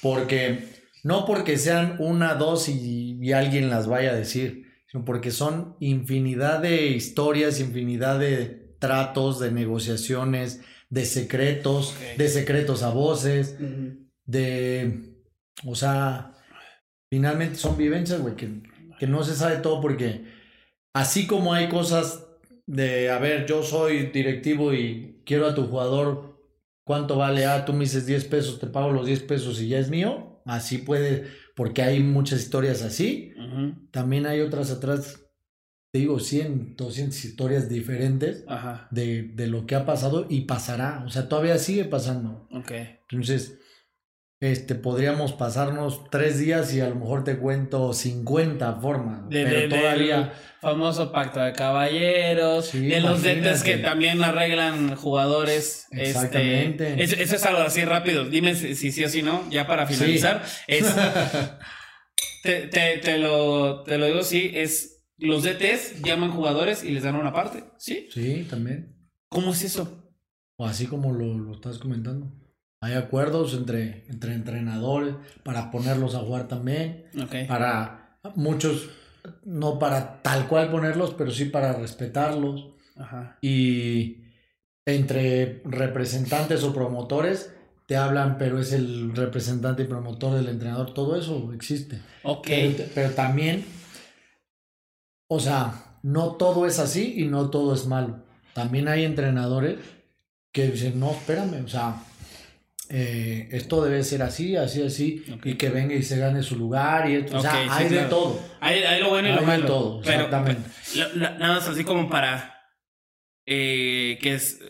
[0.00, 0.68] porque
[1.02, 5.76] no porque sean una, dos y, y, alguien las vaya a decir, sino porque son
[5.80, 13.56] infinidad de historias, infinidad de tratos, de negociaciones, de secretos, de secretos a voces,
[14.24, 15.16] de,
[15.64, 16.32] o sea,
[17.10, 18.62] finalmente son vivencias, güey, que,
[18.98, 20.24] que no se sabe todo porque
[20.92, 22.26] así como hay cosas
[22.66, 26.40] de, a ver, yo soy directivo y quiero a tu jugador,
[26.84, 27.46] ¿cuánto vale?
[27.46, 30.42] Ah, tú me dices 10 pesos, te pago los 10 pesos y ya es mío.
[30.44, 31.26] Así puede,
[31.56, 33.32] porque hay muchas historias así.
[33.90, 35.26] También hay otras atrás
[35.98, 38.44] digo, 100, 200 historias diferentes
[38.90, 41.02] De, de, lo que ha pasado y pasará.
[41.06, 42.48] O sea, todavía sigue pasando.
[42.52, 42.72] Ok.
[43.10, 43.58] Entonces,
[44.40, 49.28] este, podríamos pasarnos tres días y a lo mejor te cuento 50 formas.
[49.30, 50.32] De, pero todavía.
[50.60, 52.72] famoso pacto de caballeros.
[52.72, 55.86] de los detes que también arreglan jugadores.
[55.90, 57.02] Este, Exactamente.
[57.02, 58.26] Este, eso, es algo así rápido.
[58.26, 60.44] Dime si sí o si no, ya para finalizar.
[60.66, 60.84] Es,
[62.42, 67.04] te, te, te, lo, te lo digo, sí, es los DTs llaman jugadores y les
[67.04, 68.08] dan una parte, ¿sí?
[68.12, 68.94] Sí, también.
[69.28, 70.12] ¿Cómo es eso?
[70.56, 72.45] O así como lo, lo estás comentando.
[72.86, 77.06] Hay acuerdos entre, entre entrenadores para ponerlos a jugar también.
[77.48, 78.88] Para muchos,
[79.44, 82.68] no para tal cual ponerlos, pero sí para respetarlos.
[82.96, 83.38] Ajá.
[83.40, 84.24] Y
[84.86, 87.52] entre representantes o promotores
[87.86, 90.92] te hablan, pero es el representante y promotor del entrenador.
[90.92, 92.00] Todo eso existe.
[92.24, 92.48] Ok.
[92.94, 93.64] pero también
[95.28, 98.20] o sea, no todo es así y no todo es malo.
[98.54, 99.78] También hay entrenadores
[100.52, 102.02] que dicen, no, espérame, o sea,
[102.88, 107.08] eh, esto debe ser así, así, así, y que venga y se gane su lugar.
[107.10, 107.38] Y esto.
[107.38, 108.40] o sea, hay de todo.
[108.60, 109.52] Hay, hay, lo bueno y lo malo.
[109.52, 110.70] Hay de todo, exactamente.
[111.16, 112.56] nada más así como para
[113.46, 114.60] eh, que es,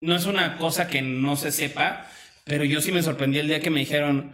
[0.00, 2.10] no es una cosa que no se sepa,
[2.44, 4.32] pero yo sí me sorprendí el día que me dijeron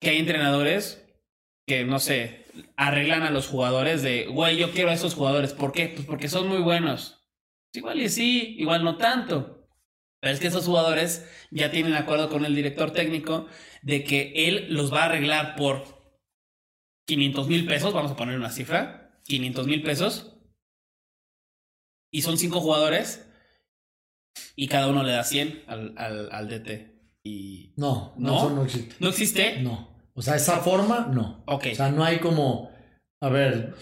[0.00, 1.04] que hay entrenadores
[1.66, 5.52] que, no sé, arreglan a los jugadores de, güey, yo quiero a esos jugadores.
[5.52, 5.88] ¿Por qué?
[5.88, 7.20] Pues porque son muy buenos.
[7.74, 9.57] Igual y sí, igual no tanto.
[10.20, 13.46] Pero es que esos jugadores ya tienen acuerdo con el director técnico
[13.82, 15.84] de que él los va a arreglar por
[17.06, 20.34] 500 mil pesos, vamos a poner una cifra, 500 mil pesos.
[22.10, 23.28] Y son cinco jugadores
[24.56, 26.98] y cada uno le da 100 al, al, al DT.
[27.22, 27.74] Y...
[27.76, 28.94] No, no, Eso no existe.
[28.98, 29.62] ¿No existe?
[29.62, 29.96] No.
[30.14, 31.44] O sea, esa forma, no.
[31.46, 31.66] Ok.
[31.72, 32.72] O sea, no hay como,
[33.20, 33.74] a ver,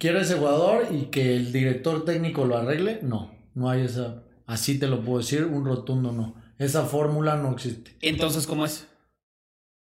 [0.00, 3.00] quiero ese jugador y que el director técnico lo arregle.
[3.02, 6.34] No, no hay esa, así te lo puedo decir, un rotundo no.
[6.58, 7.96] Esa fórmula no existe.
[8.00, 8.88] Entonces, ¿cómo es?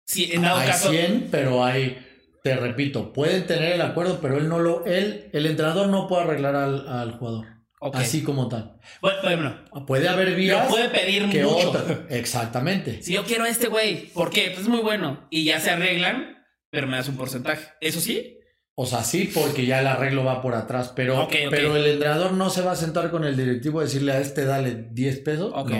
[0.06, 1.98] Sí, en dado hay 100, pero hay,
[2.44, 6.24] te repito, pueden tener el acuerdo, pero él no lo, él, el entrenador no puede
[6.24, 7.60] arreglar al, al jugador.
[7.94, 8.78] Así como tal.
[9.02, 9.56] Bueno,
[9.88, 10.68] puede haber vías.
[10.68, 12.06] puede pedir que mucho.
[12.10, 13.02] Exactamente.
[13.02, 14.48] Si yo quiero a este güey, ¿por qué?
[14.48, 15.28] Pues es muy bueno.
[15.30, 17.68] Y ya se arreglan, pero me das un porcentaje.
[17.80, 18.39] ¿Eso sí?
[18.82, 20.94] O sea, sí, porque ya el arreglo va por atrás.
[20.96, 24.22] Pero, pero el entrenador no se va a sentar con el directivo a decirle a
[24.22, 25.52] este dale 10 pesos.
[25.54, 25.72] Ok.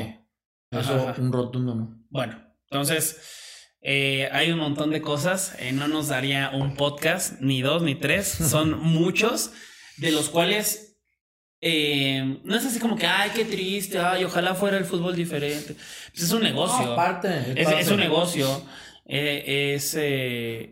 [0.72, 0.80] No.
[0.82, 2.04] Eso, un rotundo no.
[2.10, 3.22] Bueno, entonces.
[3.82, 5.56] Eh, hay un montón de cosas.
[5.60, 8.28] Eh, no nos daría un podcast, ni dos, ni tres.
[8.50, 9.54] Son muchos,
[9.96, 11.00] de los cuales
[11.62, 15.74] eh, no es así como que, ay, qué triste, ay, ojalá fuera el fútbol diferente.
[16.12, 16.86] Pues es un negocio.
[16.86, 18.62] No, aparte, es, un negocio.
[19.06, 19.98] es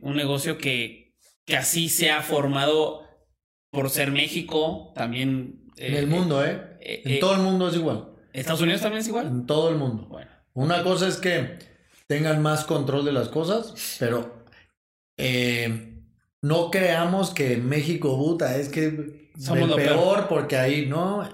[0.02, 1.07] un negocio que,
[1.48, 3.04] que así se ha formado
[3.72, 5.64] por ser México, también.
[5.78, 6.78] En el mundo, ¿eh?
[6.82, 8.10] eh, En eh, todo el mundo es igual.
[8.34, 9.28] ¿Estados Unidos también es igual?
[9.28, 10.08] En todo el mundo.
[10.10, 10.30] Bueno.
[10.54, 11.58] Una cosa es que
[12.08, 14.44] tengan más control de las cosas, pero
[15.18, 15.94] eh,
[16.42, 20.28] no creamos que México, puta, es que Somos lo peor, peor.
[20.28, 21.28] porque ahí no.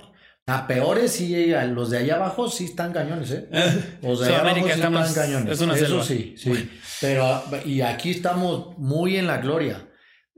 [0.45, 3.47] A peores sí, los de allá abajo sí están cañones, ¿eh?
[4.03, 5.53] Los de allá abajo sí están cañones.
[5.53, 6.03] es una Eso selva.
[6.03, 6.69] sí, sí.
[6.99, 9.87] Pero, y aquí estamos muy en la gloria.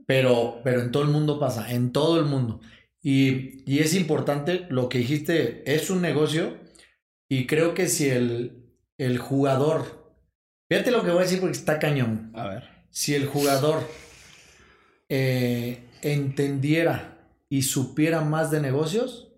[0.05, 2.61] Pero, pero en todo el mundo pasa, en todo el mundo.
[3.01, 6.57] Y, y es importante lo que dijiste, es un negocio.
[7.29, 10.15] Y creo que si el, el jugador,
[10.69, 12.31] fíjate lo que voy a decir porque está cañón.
[12.35, 12.63] A ver.
[12.89, 13.79] Si el jugador
[15.09, 19.33] eh, entendiera y supiera más de negocios,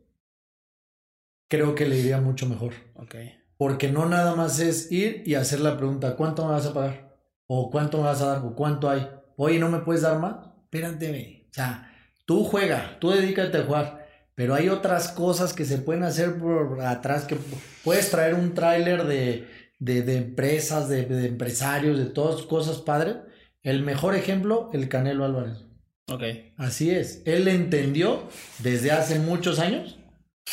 [1.49, 2.73] creo que le iría mucho mejor.
[2.95, 3.15] Ok.
[3.57, 7.17] Porque no nada más es ir y hacer la pregunta, ¿cuánto me vas a pagar?
[7.47, 8.45] ¿O cuánto me vas a dar?
[8.45, 9.09] ¿O cuánto hay?
[9.35, 10.47] Oye, ¿no me puedes dar más?
[10.71, 11.45] Espérate.
[11.49, 11.91] O sea,
[12.25, 14.07] tú juega, tú dedícate a jugar.
[14.35, 17.37] Pero hay otras cosas que se pueden hacer por atrás, que
[17.83, 19.47] puedes traer un tráiler de,
[19.79, 23.15] de, de empresas, de, de empresarios, de todas cosas padres.
[23.63, 25.65] El mejor ejemplo, el Canelo Álvarez.
[26.09, 26.23] Ok.
[26.57, 27.23] Así es.
[27.25, 29.97] Él entendió desde hace muchos años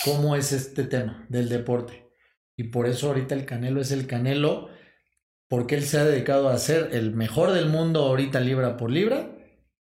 [0.04, 2.08] cómo es este tema del deporte.
[2.56, 4.68] Y por eso ahorita el Canelo es el Canelo,
[5.48, 9.36] porque él se ha dedicado a ser el mejor del mundo ahorita libra por libra.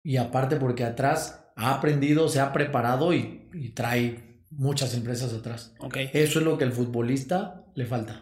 [0.05, 5.73] Y aparte porque atrás ha aprendido, se ha preparado y, y trae muchas empresas atrás.
[5.79, 5.97] Ok.
[6.13, 8.21] Eso es lo que al futbolista le falta.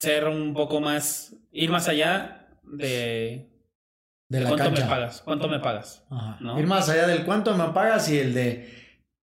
[0.00, 1.36] Ser un poco más.
[1.52, 3.50] Ir más allá de.
[4.30, 4.84] De la ¿Cuánto cancha.
[4.84, 5.20] me pagas?
[5.22, 6.02] ¿Cuánto me pagas?
[6.08, 6.38] Ajá.
[6.40, 6.58] ¿No?
[6.58, 8.72] Ir más allá del cuánto me pagas y el de,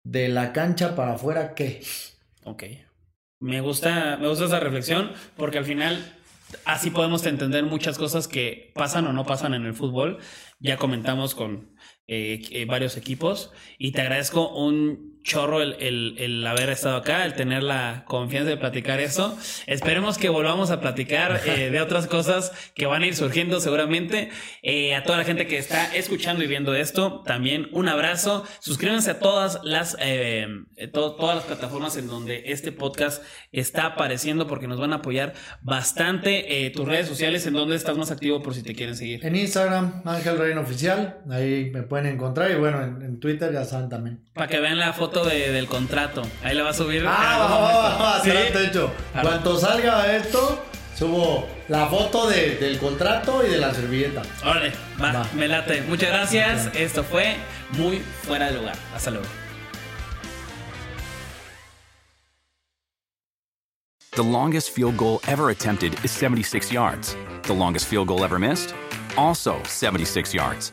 [0.05, 1.81] de la cancha para afuera, ¿qué?
[2.45, 2.65] Ok.
[3.41, 6.18] Me gusta, me gusta esa reflexión porque al final
[6.65, 10.19] así podemos entender muchas cosas que pasan o no pasan en el fútbol.
[10.61, 11.75] Ya comentamos con
[12.09, 17.27] eh, eh, varios equipos y te agradezco un chorro el, el- el haber estado acá,
[17.27, 19.37] el tener la confianza de platicar eso.
[19.67, 24.31] Esperemos que volvamos a platicar eh, de otras cosas que van a ir surgiendo seguramente.
[24.63, 28.45] Eh, a toda la gente que está escuchando y viendo esto, también un abrazo.
[28.61, 30.47] Suscríbanse a todas las, eh,
[30.95, 35.35] to- todas las plataformas en donde este podcast está apareciendo porque nos van a apoyar
[35.61, 36.65] bastante.
[36.65, 39.25] Eh, tus redes sociales, en donde estás más activo por si te quieren seguir.
[39.27, 43.65] En Instagram, Ángel Reino Oficial, ahí me pueden encontrar y bueno, en, en Twitter ya
[43.65, 44.25] saben también.
[44.35, 46.23] Para que vean la foto de- del contrato.
[46.43, 47.05] Ahí la va a subir.
[47.07, 48.05] Ah, en va, algún va, va, momento.
[48.05, 48.67] va, ¿Sí?
[48.69, 48.93] hecho.
[49.13, 49.29] Claro.
[49.29, 50.65] Cuando salga esto,
[50.97, 54.23] subo la foto de- del contrato y de la servilleta.
[54.45, 55.27] Órale, va, Va.
[55.35, 55.83] me late.
[55.83, 56.71] Muchas gracias.
[56.75, 57.37] Esto fue
[57.73, 58.75] muy fuera de lugar.
[58.95, 59.27] Hasta luego.
[64.13, 67.17] The longest field goal ever attempted is 76 yards.
[67.43, 68.75] The longest field goal ever missed?
[69.17, 70.73] Also 76 yards.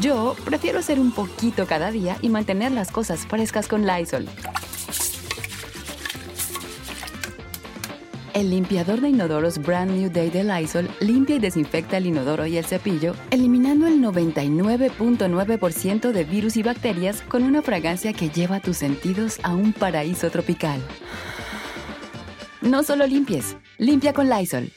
[0.00, 4.26] Yo prefiero hacer un poquito cada día y mantener las cosas frescas con Lysol.
[8.34, 12.58] El limpiador de inodoros Brand New Day de Lysol limpia y desinfecta el inodoro y
[12.58, 18.76] el cepillo, eliminando el 99.9% de virus y bacterias con una fragancia que lleva tus
[18.76, 20.82] sentidos a un paraíso tropical.
[22.60, 24.70] No solo limpies, limpia con Lysol.